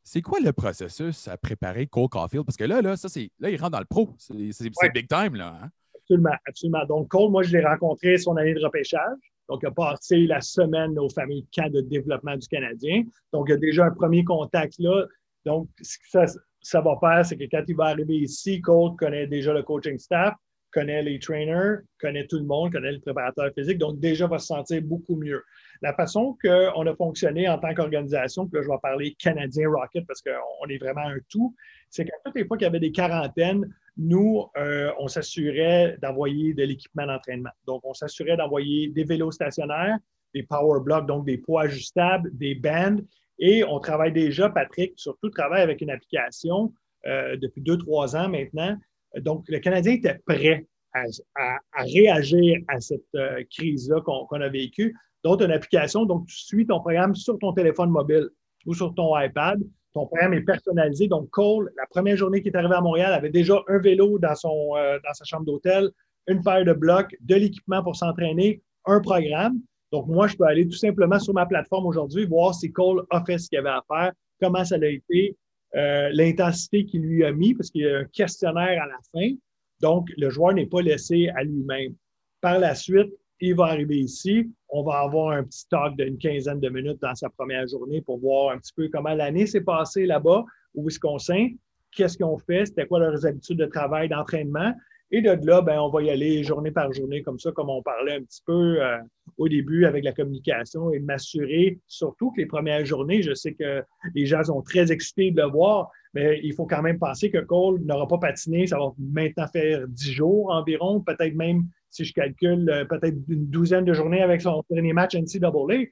[0.04, 2.44] C'est quoi le processus à préparer Cole Caulfield?
[2.44, 4.11] Parce que là, là, ça, c'est, là il rentre dans le pro.
[4.18, 4.90] C'est, c'est- c'est Ouais.
[4.92, 5.56] big time, là.
[5.62, 5.68] hein?
[5.96, 6.85] Absolument, absolument.
[6.87, 9.16] Donc, Cole, moi, je l'ai rencontré son année de repêchage.
[9.48, 13.02] Donc, il a passé la semaine au fameux camp de développement du Canadien.
[13.33, 15.07] Donc, il y a déjà un premier contact là.
[15.44, 16.26] Donc, ce que ça,
[16.61, 19.98] ça va faire, c'est que quand il va arriver ici, Cole connaît déjà le coaching
[19.98, 20.35] staff,
[20.72, 23.78] connaît les trainers, connaît tout le monde, connaît le préparateur physique.
[23.78, 25.42] Donc, déjà, va se sentir beaucoup mieux.
[25.83, 30.07] La façon qu'on a fonctionné en tant qu'organisation, puis là, je vais parler Canadien Rocket
[30.07, 31.55] parce qu'on est vraiment un tout,
[31.90, 36.55] c'est qu'à toutes les fois qu'il y avait des quarantaines, nous, euh, on s'assurait d'envoyer
[36.55, 37.50] de l'équipement d'entraînement.
[37.66, 39.98] Donc, on s'assurait d'envoyer des vélos stationnaires,
[40.35, 43.00] des power blocks, donc des poids ajustables, des bands.
[43.38, 46.72] Et on travaille déjà, Patrick, surtout travaille avec une application
[47.07, 48.76] euh, depuis deux, trois ans maintenant.
[49.20, 51.52] Donc, le Canadien était prêt à,
[51.83, 54.96] réagir à cette euh, crise-là qu'on qu'on a vécue.
[55.24, 58.28] Donc, une application, donc tu suis ton programme sur ton téléphone mobile
[58.66, 59.61] ou sur ton iPad.
[59.92, 61.07] Ton programme est personnalisé.
[61.07, 64.35] Donc, Cole, la première journée qui est arrivé à Montréal, avait déjà un vélo dans,
[64.35, 65.90] son, euh, dans sa chambre d'hôtel,
[66.28, 69.61] une paire de blocs, de l'équipement pour s'entraîner, un programme.
[69.92, 73.22] Donc, moi, je peux aller tout simplement sur ma plateforme aujourd'hui, voir si Cole a
[73.24, 75.37] fait ce qu'il avait à faire, comment ça a été,
[75.74, 79.35] euh, l'intensité qu'il lui a mis, parce qu'il y a un questionnaire à la fin.
[79.81, 81.94] Donc, le joueur n'est pas laissé à lui-même.
[82.40, 83.12] Par la suite,
[83.48, 84.50] il va arriver ici.
[84.68, 88.18] On va avoir un petit talk d'une quinzaine de minutes dans sa première journée pour
[88.20, 91.48] voir un petit peu comment l'année s'est passée là-bas, au Wisconsin,
[91.90, 94.72] qu'est-ce qu'ils ont fait, c'était quoi leurs habitudes de travail, d'entraînement.
[95.11, 97.83] Et de là, ben, on va y aller journée par journée, comme ça, comme on
[97.83, 98.96] parlait un petit peu euh,
[99.37, 103.83] au début avec la communication et m'assurer, surtout que les premières journées, je sais que
[104.14, 107.38] les gens sont très excités de le voir, mais il faut quand même penser que
[107.38, 108.66] Cole n'aura pas patiné.
[108.66, 113.46] Ça va maintenant faire dix jours environ, peut-être même, si je calcule, euh, peut-être une
[113.48, 115.85] douzaine de journées avec son dernier match NCAA.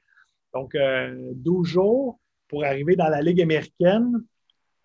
[0.55, 2.18] Donc, euh, 12 jours
[2.49, 4.12] pour arriver dans la Ligue américaine.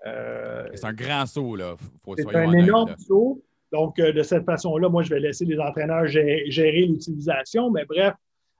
[0.05, 1.75] Euh, C'est un grand saut, là.
[2.17, 2.95] C'est un énorme là.
[2.99, 3.41] saut.
[3.71, 7.85] Donc, euh, de cette façon-là, moi, je vais laisser les entraîneurs gé- gérer l'utilisation, mais
[7.85, 8.13] bref,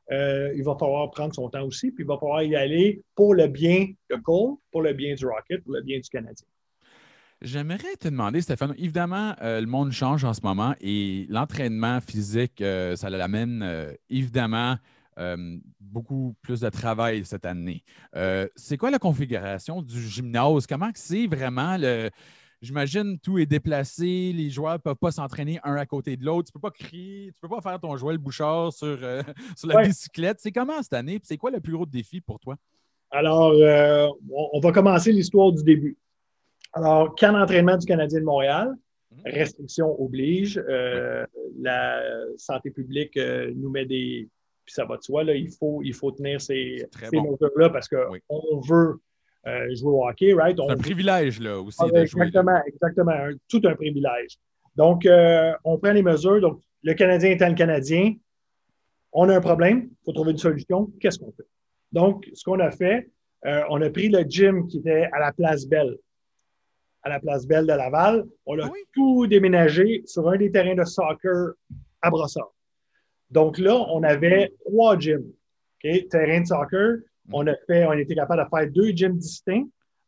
[0.10, 3.48] il va falloir prendre son temps aussi, puis il va falloir y aller pour le
[3.48, 6.48] bien de Cole, pour le bien du Rocket, pour le bien du Canadien.
[7.42, 12.62] J'aimerais te demander, Stéphane, évidemment, euh, le monde change en ce moment et l'entraînement physique,
[12.62, 14.78] euh, ça l'amène euh, évidemment
[15.80, 17.86] beaucoup plus de travail cette année.
[18.58, 20.68] C'est quoi la configuration du gymnase?
[20.68, 22.10] Comment c'est vraiment le.
[22.62, 26.52] j'imagine tout est déplacé, les joueurs ne peuvent pas s'entraîner un à côté de l'autre.
[26.52, 28.98] Tu ne peux pas crier, tu ne peux pas faire ton Joël Bouchard sur,
[29.56, 29.88] sur la Ouais.
[29.88, 30.40] bicyclette.
[30.42, 31.18] C'est comment cette année?
[31.24, 32.58] C'est quoi le plus gros défi pour toi?
[33.10, 33.54] Alors,
[34.34, 35.98] on, on va commencer l'histoire du début.
[36.76, 38.74] Alors, camp d'entraînement du Canadien de Montréal,
[39.12, 39.32] Mhm.
[39.34, 40.58] restrictions oblige.
[40.70, 41.26] Euh,
[41.60, 42.02] la
[42.38, 44.28] santé publique euh, nous met des.
[44.66, 47.32] Puis ça va de soi, là, il, faut, il faut tenir ces, ces bon.
[47.32, 48.20] mesures-là parce qu'on Oui.
[48.68, 48.96] veut
[49.48, 50.58] euh, jouer au hockey, right?
[50.58, 52.20] C'est un veut- privilège là, aussi ah, de jouer.
[52.22, 52.26] là.
[52.28, 53.12] exactement, exactement.
[53.12, 54.38] Un- tout un privilège.
[54.76, 55.08] Donc,
[55.64, 56.42] on prend les mesures.
[56.42, 58.16] Donc, le Canadien étant le Canadien,
[59.14, 60.92] on a un problème, il faut trouver une solution.
[61.00, 61.46] Qu'est-ce qu'on fait?
[61.94, 63.10] Donc, ce qu'on a fait,
[63.70, 65.96] on a pris le gym qui était à la place Belle,
[67.06, 68.26] à la place Belle de Laval.
[68.48, 68.80] On a Ah oui?
[68.94, 71.54] tout déménagé sur un des terrains de soccer
[72.02, 72.52] à Brossard.
[73.30, 75.24] Donc là, on avait trois gyms.
[75.84, 76.08] OK?
[76.10, 76.98] Terrain de soccer,
[77.32, 79.68] on a fait, on était capable de faire deux gyms distincts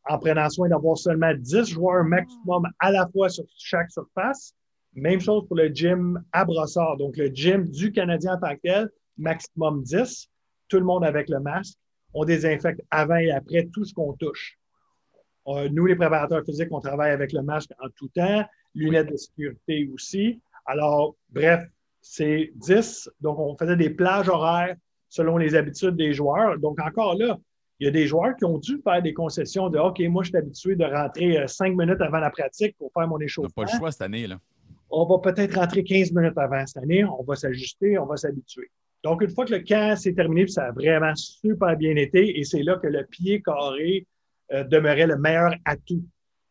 [0.10, 4.54] en prenant soin d'avoir seulement 10 joueurs maximum à la fois sur chaque surface.
[4.94, 6.98] Même chose pour le gym à Brossard.
[6.98, 10.28] Donc, le gym du Canadien en tant que tel, maximum 10.
[10.70, 11.78] Tout le monde avec le masque.
[12.14, 14.58] On désinfecte avant et après tout ce qu'on touche.
[15.48, 18.44] Euh, nous, les préparateurs physiques, on travaille avec le masque en tout temps,
[18.76, 20.42] lunettes de sécurité aussi.
[20.66, 21.64] Alors, bref,
[22.02, 23.10] c'est 10.
[23.22, 24.76] Donc, on faisait des plages horaires
[25.10, 26.58] selon les habitudes des joueurs.
[26.60, 27.38] Donc, encore là,
[27.80, 30.30] il y a des joueurs qui ont dû faire des concessions de OK, moi, je
[30.30, 33.26] suis habitué de rentrer euh, cinq minutes avant la pratique pour faire mon On n'a
[33.26, 33.50] échauffement.
[33.56, 34.28] pas le choix cette année.
[34.28, 34.40] Là.
[34.90, 37.06] On va peut-être rentrer 15 minutes avant cette année.
[37.06, 38.70] On va s'ajuster, on va s'habituer.
[39.04, 42.40] Donc, une fois que le camp s'est terminé, puis ça a vraiment super bien été,
[42.40, 44.06] et c'est là que le pied carré
[44.64, 46.04] demeurait le meilleur atout.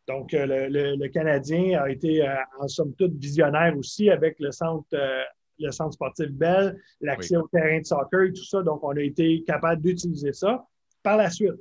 [0.07, 4.37] Donc, euh, le, le- le Canadien a été, euh, en somme toute, visionnaire aussi avec
[4.39, 5.21] le centre, euh,
[5.59, 8.61] le centre sportif Bell, l'accès au terrain de soccer et tout ça.
[8.61, 10.63] Donc, on a été capable d'utiliser ça.
[11.03, 11.51] Par la suite,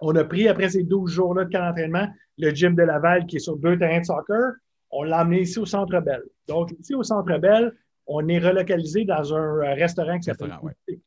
[0.00, 3.36] on a pris, après ces 12 jours-là de camp d'entraînement, le gym de Laval qui
[3.36, 4.52] est sur deux terrains de soccer.
[4.90, 6.22] On l'a emmené ici au Centre Bell.
[6.48, 7.72] Donc, ici au Centre Bell,
[8.06, 10.98] on est relocalisé dans un euh, restaurant qui s'appelle ouais.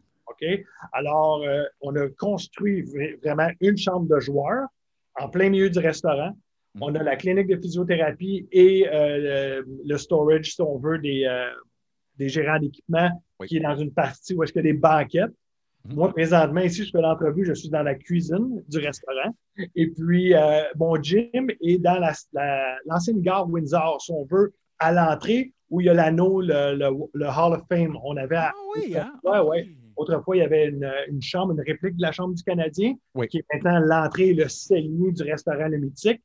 [0.42, 0.64] OK?
[0.94, 4.68] Alors, euh, on a construit vra- vraiment une chambre de joueurs
[5.20, 6.32] en plein milieu du restaurant.
[6.76, 6.82] Mhm.
[6.84, 11.26] On a la clinique de physiothérapie et euh, le, le storage, si on veut, des,
[11.26, 11.50] euh,
[12.18, 13.10] des gérants d'équipement
[13.40, 13.48] Oui.
[13.48, 15.34] qui est dans une partie où est-ce qu'il y a des banquettes.
[15.86, 15.96] Mhm.
[15.96, 19.34] Moi, présentement, ici, je fais l'entrevue, je suis dans la cuisine du restaurant.
[19.76, 24.54] Et puis, euh, mon gym est dans la- la- l'ancienne gare Windsor, si on veut,
[24.80, 27.98] à l'entrée, où il y a l'anneau, le, le- le Hall of Fame.
[28.04, 29.12] On avait à- Ah oui, hein?
[29.24, 29.64] Ouais, Ah ouais.
[29.68, 29.78] oui.
[29.98, 33.28] Autrefois, il y avait une, une chambre, une réplique de la chambre du Canadien, Oui.
[33.28, 36.22] qui est maintenant l'entrée et le cellier du restaurant Le Mythique.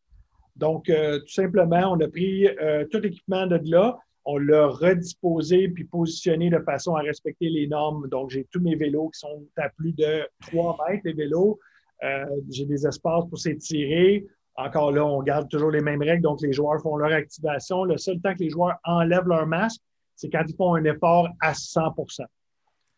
[0.57, 5.68] Donc, euh, tout simplement, on a pris euh, tout l'équipement de là, on l'a redisposé
[5.68, 8.09] puis positionné de façon à respecter les normes.
[8.09, 11.59] Donc, j'ai tous mes vélos qui sont à plus de 3 mètres, les vélos.
[12.05, 14.27] Euh, j'ai des espaces pour s'étirer.
[14.57, 16.23] Encore là, on garde toujours les mêmes règles.
[16.23, 17.85] Donc, les joueurs font leur activation.
[17.85, 19.81] Le seul temps que les joueurs enlèvent leur masque,
[20.14, 21.95] c'est quand ils font un effort à 100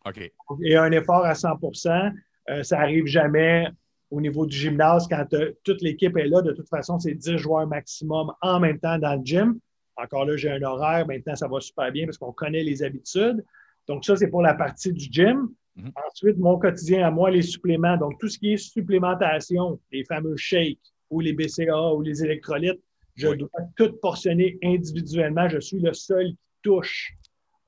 [0.07, 0.31] OK.
[0.63, 2.11] et un effort à 100%
[2.49, 3.67] euh, ça arrive jamais
[4.11, 5.25] au niveau du gymnase quand
[5.63, 6.41] toute l'équipe est là.
[6.43, 9.59] De toute façon, c'est 10 joueurs maximum en même temps dans le gym.
[9.97, 11.07] Encore là, j'ai un horaire.
[11.07, 13.43] Maintenant, ça va super bien parce qu'on connaît les habitudes.
[13.87, 15.49] Donc, ça, c'est pour la partie du gym.
[15.75, 15.91] Mhm.
[16.07, 17.97] Ensuite, mon quotidien à moi, les suppléments.
[17.97, 20.79] Donc, tout ce qui est supplémentation, les fameux shakes
[21.09, 22.79] ou les BCA ou les électrolytes,
[23.15, 23.37] je Oui.
[23.37, 25.49] dois tout portionner individuellement.
[25.49, 27.13] Je suis le seul qui touche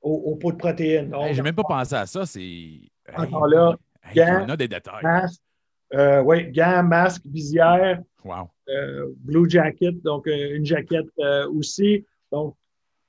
[0.01, 1.09] au, au pot de protéines.
[1.09, 2.25] Donc, Hey, J'ai même pas pensé à ça.
[2.25, 2.41] C'est.
[2.41, 2.81] Hey,
[3.15, 3.75] Encore là,
[4.09, 5.03] hey, gants, on a des détails.
[5.03, 5.41] masque,
[5.93, 8.49] euh, ouais, gants, masque, visière, Wow.
[8.69, 12.05] euh, blue jacket, donc euh, une jaquette euh, aussi.
[12.31, 12.55] Donc,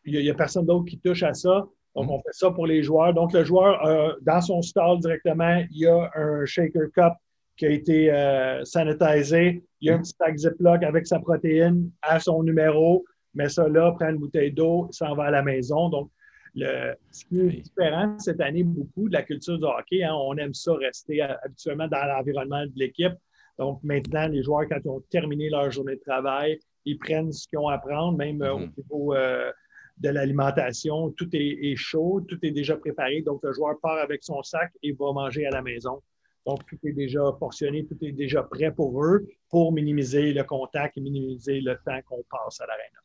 [0.04, 1.66] il n'y a, personne d'autre qui touche à ça.
[1.96, 2.10] Donc, Mhm.
[2.10, 3.12] on fait ça pour les joueurs.
[3.12, 7.12] Donc, le joueur, dans son stall directement, il y a un shaker cup
[7.56, 9.64] qui a été euh, sanitisé.
[9.80, 13.04] Il y a un petit sac Ziploc avec sa protéine à son numéro.
[13.34, 15.88] Met ça là, prend une bouteille d'eau, s'en va à la maison.
[15.88, 16.10] Donc,
[16.54, 20.36] le, ce qui est différent cette année beaucoup de la culture du hockey, hein, on
[20.36, 23.14] aime ça rester habituellement dans l'environnement de l'équipe.
[23.58, 27.46] Donc maintenant, les joueurs, quand ils ont terminé leur journée de travail, ils prennent ce
[27.48, 28.62] qu'ils ont à prendre, même euh, Mhm.
[28.62, 29.50] au niveau euh,
[29.98, 31.10] de l'alimentation.
[31.10, 33.20] Tout est, est chaud, tout est déjà préparé.
[33.22, 36.00] Donc le joueur part avec son sac et va manger à la maison.
[36.46, 40.96] Donc tout est déjà portionné, tout est déjà prêt pour eux pour minimiser le contact
[40.96, 42.98] et minimiser le temps qu'on passe à l'aréna.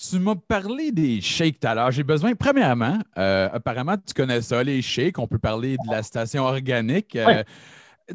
[0.00, 1.90] Tu m'as parlé des shakes tout à l'heure.
[1.90, 5.18] J'ai besoin, premièrement, euh, apparemment, tu connais ça, les shakes.
[5.18, 7.16] On peut parler de la station organique.
[7.16, 7.42] Euh.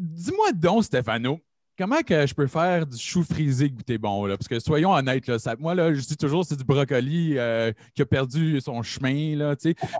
[0.00, 1.40] Dis-moi donc, Stéphano,
[1.78, 4.26] comment que je peux faire du chou frisé goûter bon?
[4.26, 4.36] Là?
[4.36, 8.02] Parce que soyons honnêtes, là, moi, là, je dis toujours c'est du brocoli euh, qui
[8.02, 9.36] a perdu son chemin.
[9.36, 9.54] Là.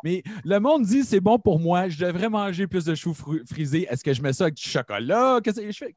[0.04, 3.86] Mais le monde dit c'est bon pour moi, je devrais manger plus de chou frisé.
[3.90, 5.40] Est-ce que je mets ça avec du chocolat?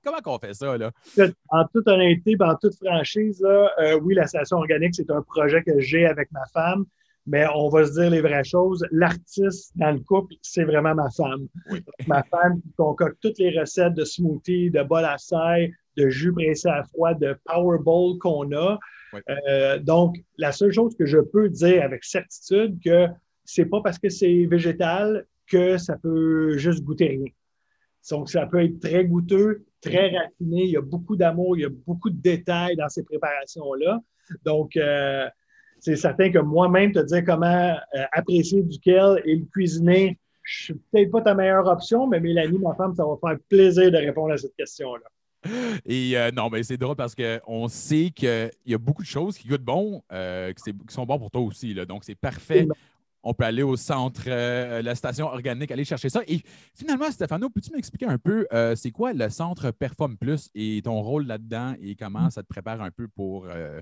[0.04, 0.78] Comment qu'on fait ça?
[0.78, 0.92] Là?
[1.50, 5.64] En toute honnêteté, puis en toute franchise, euh, oui, la station organique, c'est un projet
[5.64, 6.86] que j'ai avec ma femme,
[7.28, 8.84] mais on va se dire les vraies choses.
[8.92, 11.48] L'artiste dans le couple, c'est vraiment ma femme.
[11.70, 11.84] Oui.
[12.08, 15.68] Ma femme qui concocte toutes les recettes de smoothies, de bol à serre,
[15.98, 18.80] de jus pressé à froid, de power bowl qu'on a.
[19.14, 19.20] Oui.
[19.50, 23.08] Euh, donc, la seule chose que je peux dire avec certitude, que
[23.44, 27.32] c'est pas parce que c'est végétal que ça peut juste goûter rien.
[28.10, 30.64] Donc, ça peut être très goûteux, très raffiné.
[30.64, 34.00] Il y a beaucoup d'amour, il y a beaucoup de détails dans ces préparations-là.
[34.46, 35.28] Donc, euh,
[35.80, 37.46] c'est certain que moi-même, te dire comment
[37.96, 42.20] euh, apprécier du kale et le cuisiner, je suis peut-être pas ta meilleure option, mais
[42.20, 45.06] Mélanie, ma femme, ça va faire plaisir de répondre à cette question-là.
[45.86, 49.38] Et euh, non, mais c'est drôle parce qu'on sait qu'il y a beaucoup de choses
[49.38, 51.74] qui goûtent bon, euh, qui, sont bons pour toi aussi.
[51.74, 51.86] là.
[51.86, 52.68] Donc, c'est parfait.
[53.24, 56.22] On peut aller au centre, euh, la station organique, aller chercher ça.
[56.28, 56.40] Et
[56.74, 61.02] finalement, Stéphano, peux-tu m'expliquer un peu, euh, c'est quoi le centre Perform Plus et ton
[61.02, 63.82] rôle là-dedans et comment ça te prépare un peu pour euh,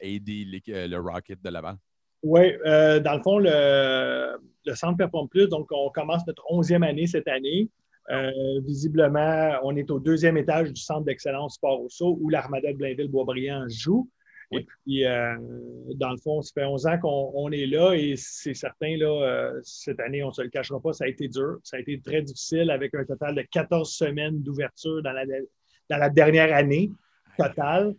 [0.00, 1.76] aider le Rocket de Laval?
[2.22, 7.28] Oui, dans le fond, le, Centre Perform Plus, donc on commence notre 11e année cette
[7.28, 7.68] année.
[8.64, 12.78] Visiblement, on est au deuxième étage du Centre d'excellence Sport au saut où l'Armada de
[12.78, 14.08] Blainville-Boisbriand joue.
[14.52, 15.36] Et puis, euh,
[15.94, 19.06] dans le fond, ça fait 11 ans qu'on on est là et c'est certain, là,
[19.06, 21.58] euh, cette année, on ne se le cachera pas, ça a été dur.
[21.64, 25.24] Ça a été très difficile avec un total de 14 semaines d'ouverture dans la,
[25.90, 26.90] dans la dernière année
[27.36, 27.94] totale.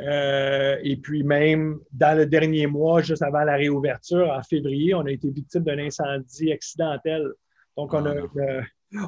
[0.00, 5.04] Euh, et puis même dans le dernier mois, juste avant la réouverture, en février, on
[5.06, 7.32] a été victime d'un incendie accidentel.
[7.76, 8.62] Donc, on, Ah, a, euh,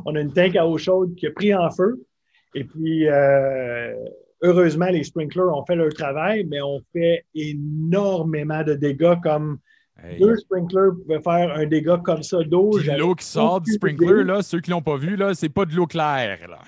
[0.06, 2.04] on a une tank à eau chaude qui a pris en feu.
[2.54, 3.06] Et puis,
[4.42, 9.58] heureusement, les sprinklers ont fait leur travail, mais on fait énormément de dégâts comme
[10.02, 10.18] Hey.
[10.18, 12.70] deux sprinklers pouvaient faire un dégât comme ça d'eau.
[12.98, 15.64] L'eau qui sort du sprinkler, là, ceux qui ne l'ont pas vu, là, c'est pas
[15.66, 16.38] de l'eau claire.
[16.48, 16.58] là.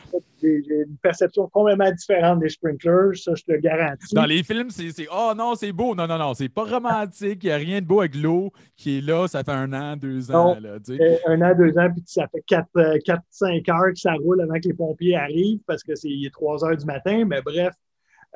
[0.43, 4.13] J'ai une perception complètement différente des sprinklers, ça, je te le garantis.
[4.13, 5.95] Dans les films, c'est Oh non, c'est beau.
[5.95, 7.45] Non, non, non, c'est pas romantique.
[7.45, 9.29] Il n'y a rien de beau avec l'eau qui est là.
[9.29, 10.57] Ça fait un an, deux ans.
[10.57, 10.61] Non.
[10.61, 10.79] Là.
[10.91, 14.67] Euh, un an, deux ans, puis ça fait 4-5 heures que ça roule avant que
[14.69, 17.25] les pompiers arrivent parce que c'est il est 3 heures du matin.
[17.25, 17.73] Mais bref,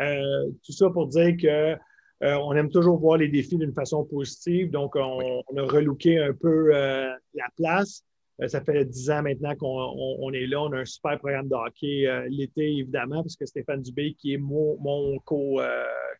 [0.00, 1.74] euh, tout ça pour dire que
[2.22, 4.70] euh, on aime toujours voir les défis d'une façon positive.
[4.70, 8.02] Donc, on, on a relooké un peu euh, la place.
[8.42, 10.62] Euh, ça fait 10 ans maintenant qu'on on- on est là.
[10.62, 14.38] On a un super programme de hockey l'été, évidemment, parce que Stéphane Dubé, qui est
[14.38, 15.60] mon, mon co,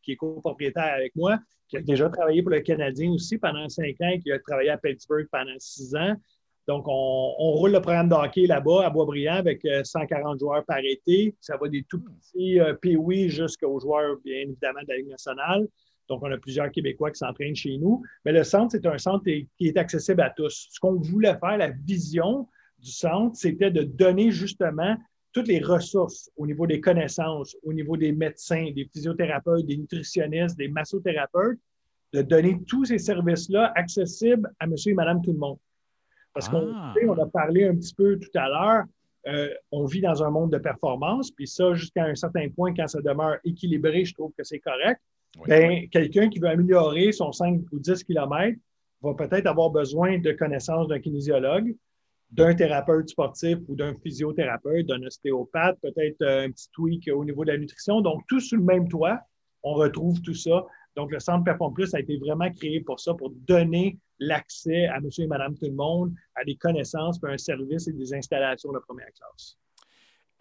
[0.02, 1.38] qui est copropriétaire avec moi,
[1.68, 4.78] qui a déjà travaillé pour le Canadien aussi pendant cinq ans, qui a travaillé à
[4.78, 6.14] Pittsburgh pendant six ans.
[6.68, 10.64] Donc, on, on roule le programme de hockey là-bas à Boisbriand avec euh, 140 joueurs
[10.64, 11.34] par été.
[11.40, 12.74] Ça va des tout petits euh,
[13.28, 15.66] jusqu'aux joueurs, bien évidemment, de la Ligue nationale.
[16.08, 18.02] Donc, on a plusieurs Québécois qui s'entraînent chez nous.
[18.24, 20.68] Mais le centre, c'est un centre qui est accessible à tous.
[20.70, 22.48] Ce qu'on voulait faire, la vision
[22.78, 24.96] du centre, c'était de donner justement
[25.32, 30.56] toutes les ressources au niveau des connaissances, au niveau des médecins, des physiothérapeutes, des nutritionnistes,
[30.56, 31.58] des massothérapeutes,
[32.12, 35.58] de donner tous ces services-là accessibles à monsieur et madame tout le monde.
[36.32, 36.94] Parce qu'on Ah.
[37.06, 38.84] on a parlé un petit peu tout à l'heure,
[39.26, 42.86] euh, on vit dans un monde de performance, puis ça, jusqu'à un certain point, quand
[42.86, 45.00] ça demeure équilibré, je trouve que c'est correct.
[45.38, 45.48] Oui.
[45.48, 48.58] Ben, quelqu'un qui veut améliorer son 5 ou 10 km
[49.02, 51.74] va peut-être avoir besoin de connaissances d'un kinésiologue,
[52.30, 57.44] d'un thérapeute sportif ou d'un physiothérapeute, d'un ostéopathe, peut-être euh, un petit tweak au niveau
[57.44, 58.00] de la nutrition.
[58.00, 59.20] Donc, tout sous le même toit,
[59.62, 60.64] on retrouve tout ça.
[60.96, 65.00] Donc, le Centre Perform Plus a été vraiment créé pour ça, pour donner l'accès à
[65.00, 68.72] monsieur et madame tout le monde à des connaissances, puis un service et des installations
[68.72, 69.58] de première classe.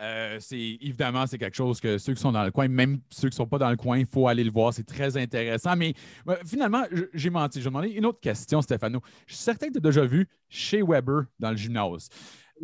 [0.01, 3.29] Euh, c'est évidemment c'est quelque chose que ceux qui sont dans le coin, même ceux
[3.29, 4.73] qui ne sont pas dans le coin, il faut aller le voir.
[4.73, 5.75] C'est très intéressant.
[5.77, 5.93] Mais
[6.27, 6.83] euh, finalement,
[7.13, 7.59] j'ai menti.
[7.59, 8.99] Je vais demander une autre question, Stéphano.
[9.25, 12.09] Je suis certain que tu as déjà vu chez Weber dans le gymnase.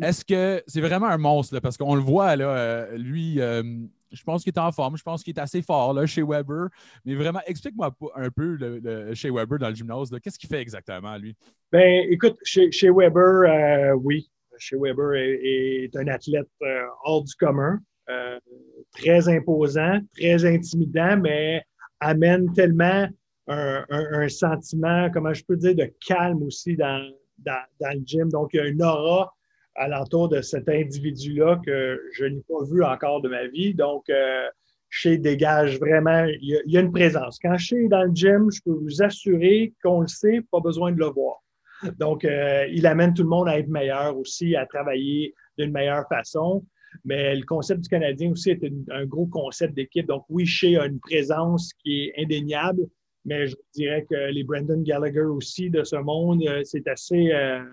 [0.00, 1.54] Est-ce que c'est vraiment un monstre?
[1.54, 1.60] là?
[1.60, 4.96] parce qu'on le voit, là, euh, lui, je pense qu'il est en forme.
[4.98, 6.68] Je pense qu'il est assez fort là, chez Weber.
[7.04, 10.10] Mais vraiment, explique-moi un peu le, le- chez Weber dans le gymnase.
[10.22, 11.34] Qu'est-ce qu'il fait exactement, lui?
[11.70, 17.78] Ben, écoute, chez, chez Weber, oui, chez Weber est, un athlète euh, hors du commun,
[18.08, 18.38] euh,
[18.92, 21.62] très imposant, très intimidant, mais
[22.00, 23.06] amène tellement
[23.48, 28.28] un, sentiment, comment je peux dire, de calme aussi dans, dans, le gym.
[28.30, 29.32] Donc, il y a une aura
[29.74, 33.74] alentour de cet individu-là que je n'ai pas vu encore de ma vie.
[33.74, 34.48] Donc, euh,
[34.90, 37.38] chez dégage vraiment, il y, a, une présence.
[37.40, 40.98] Quand suis dans le gym, je peux vous assurer qu'on le sait, pas besoin de
[40.98, 41.42] le voir.
[41.98, 46.06] Donc, euh, il amène tout le monde à être meilleur aussi, à travailler d'une meilleure
[46.08, 46.64] façon.
[47.04, 48.60] Mais le concept du Canadien aussi est
[48.90, 50.06] un gros concept d'équipe.
[50.06, 52.82] Donc, oui, Shea a une présence qui est indéniable,
[53.24, 57.64] mais je dirais que les Brandon Gallagher aussi de ce monde, euh, c'est assez, euh,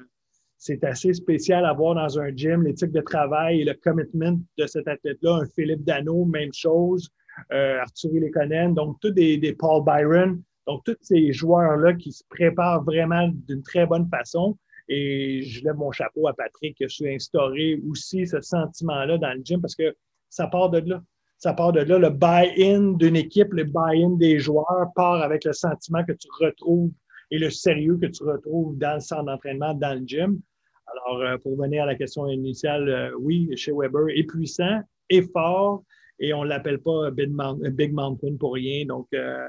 [0.83, 4.87] assez spécial à voir dans un gym, l'éthique de travail et le commitment de cet
[4.87, 5.41] athlète-là.
[5.41, 7.09] Un Philippe Dano, même chose.
[7.51, 10.41] Arthur Lekonen, donc tous des Paul Byron.
[10.69, 14.55] Donc, tous ces joueurs-là qui se préparent vraiment d'une très bonne façon.
[14.87, 19.33] Et je lève mon chapeau à Patrick qui a su instaurer aussi ce sentiment-là dans
[19.33, 19.95] le gym parce que
[20.29, 21.01] ça part de là.
[21.39, 21.97] Ça part de là.
[21.97, 26.91] Le buy-in d'une équipe, le buy-in des joueurs part avec le sentiment que tu retrouves
[27.31, 30.39] et le sérieux que tu retrouves dans le centre d'entraînement, dans le gym.
[30.85, 35.31] Alors, euh, pour revenir à la question initiale, euh, oui, chez Weber est puissant, est
[35.31, 35.83] fort,
[36.19, 38.85] et on ne l'appelle pas Big Mountain pour rien.
[38.85, 39.47] Donc, euh,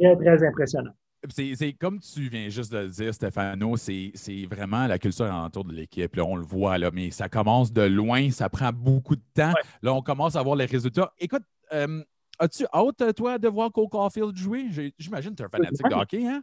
[0.00, 0.92] très, très impressionnant.
[1.28, 4.12] C'est comme tu viens juste de le dire, Stéphano, c'est
[4.50, 6.18] vraiment la culture autour de l'équipe.
[6.18, 9.48] On le voit, là, mais ça commence de loin, ça prend beaucoup de temps.
[9.48, 9.62] Ouais.
[9.82, 11.12] Là, on commence à voir les résultats.
[11.18, 11.42] Écoute,
[11.74, 12.02] euh,
[12.38, 14.64] as-tu hâte, toi, de voir Cole Caulfield jouer?
[14.98, 16.42] J'imagine que tu es un fanatique de hockey, hein?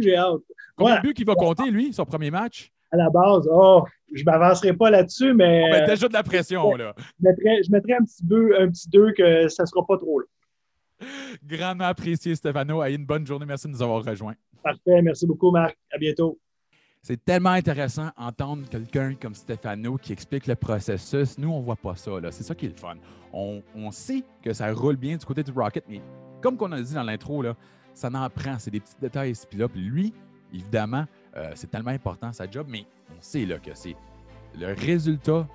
[0.00, 0.40] J'ai hâte.
[0.76, 1.00] Combien Ouais.
[1.02, 2.72] de buts qu'il va compter, lui, son premier match?
[2.92, 3.84] À la base, oh,
[4.14, 6.94] je ne m'avancerai pas là-dessus, mais ben, euh, déjà de la pression, là.
[6.98, 9.98] je, mettrais, je mettrais un petit deux, un petit deux que ça ne sera pas
[9.98, 10.26] trop là.
[11.44, 12.82] Grandement apprécié, Stéphano.
[12.82, 13.46] Ayez une bonne journée.
[13.46, 14.34] Merci de nous avoir rejoints.
[14.62, 15.02] Parfait.
[15.02, 15.76] Merci beaucoup, Marc.
[15.92, 16.38] À bientôt.
[17.02, 21.38] C'est tellement intéressant d'entendre quelqu'un comme Stéphano qui explique le processus.
[21.38, 22.10] Nous, on ne voit pas ça.
[22.32, 22.96] C'est ça qui est le fun.
[23.32, 26.00] On, on sait que ça roule bien du côté du Rocket, mais
[26.42, 27.44] comme on a dit dans l'intro,
[27.94, 28.58] ça n'en prend.
[28.58, 29.68] C'est des petits détails ici puis là.
[29.68, 30.12] Puis lui,
[30.52, 31.04] évidemment,
[31.36, 33.94] euh, c'est tellement important sa job, mais on sait là, que c'est
[34.58, 35.46] le résultat,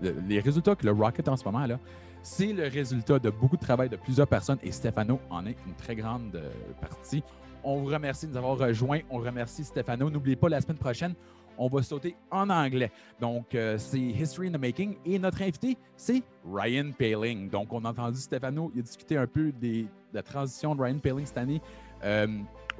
[0.00, 1.78] le- les résultats que le Rocket en ce moment, là,
[2.26, 5.74] c'est le résultat de beaucoup de travail de plusieurs personnes et Stéphano en est une
[5.74, 6.50] très grande euh,
[6.80, 7.22] partie.
[7.62, 8.98] On vous remercie de nous avoir rejoints.
[9.10, 10.10] On remercie Stéphano.
[10.10, 11.14] N'oubliez pas, la semaine prochaine,
[11.56, 12.90] on va sauter en anglais.
[13.20, 14.96] Donc, euh, c'est History in the Making.
[15.06, 16.20] Et notre invité, c'est
[16.52, 17.48] Ryan Paling.
[17.48, 20.98] Donc, on a entendu Stéphano, il a discuté un peu de la transition de Ryan
[20.98, 21.62] Paling cette année.
[22.02, 22.26] Euh,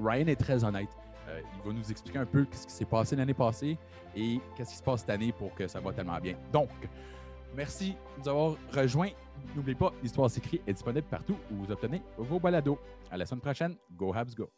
[0.03, 0.91] Ryan est très honnête.
[1.29, 3.79] Il va nous expliquer un peu ce qui s'est passé l'année passée
[4.17, 6.35] et qu'est-ce qui se passe cette année pour que ça va tellement bien.
[6.53, 6.71] Donc,
[7.57, 9.11] merci de nous avoir rejoints.
[9.55, 12.79] N'oubliez pas, l'histoire s'écrit est disponible partout où vous obtenez vos balados.
[13.11, 13.77] À la semaine prochaine.
[13.93, 14.51] Go Habs Go!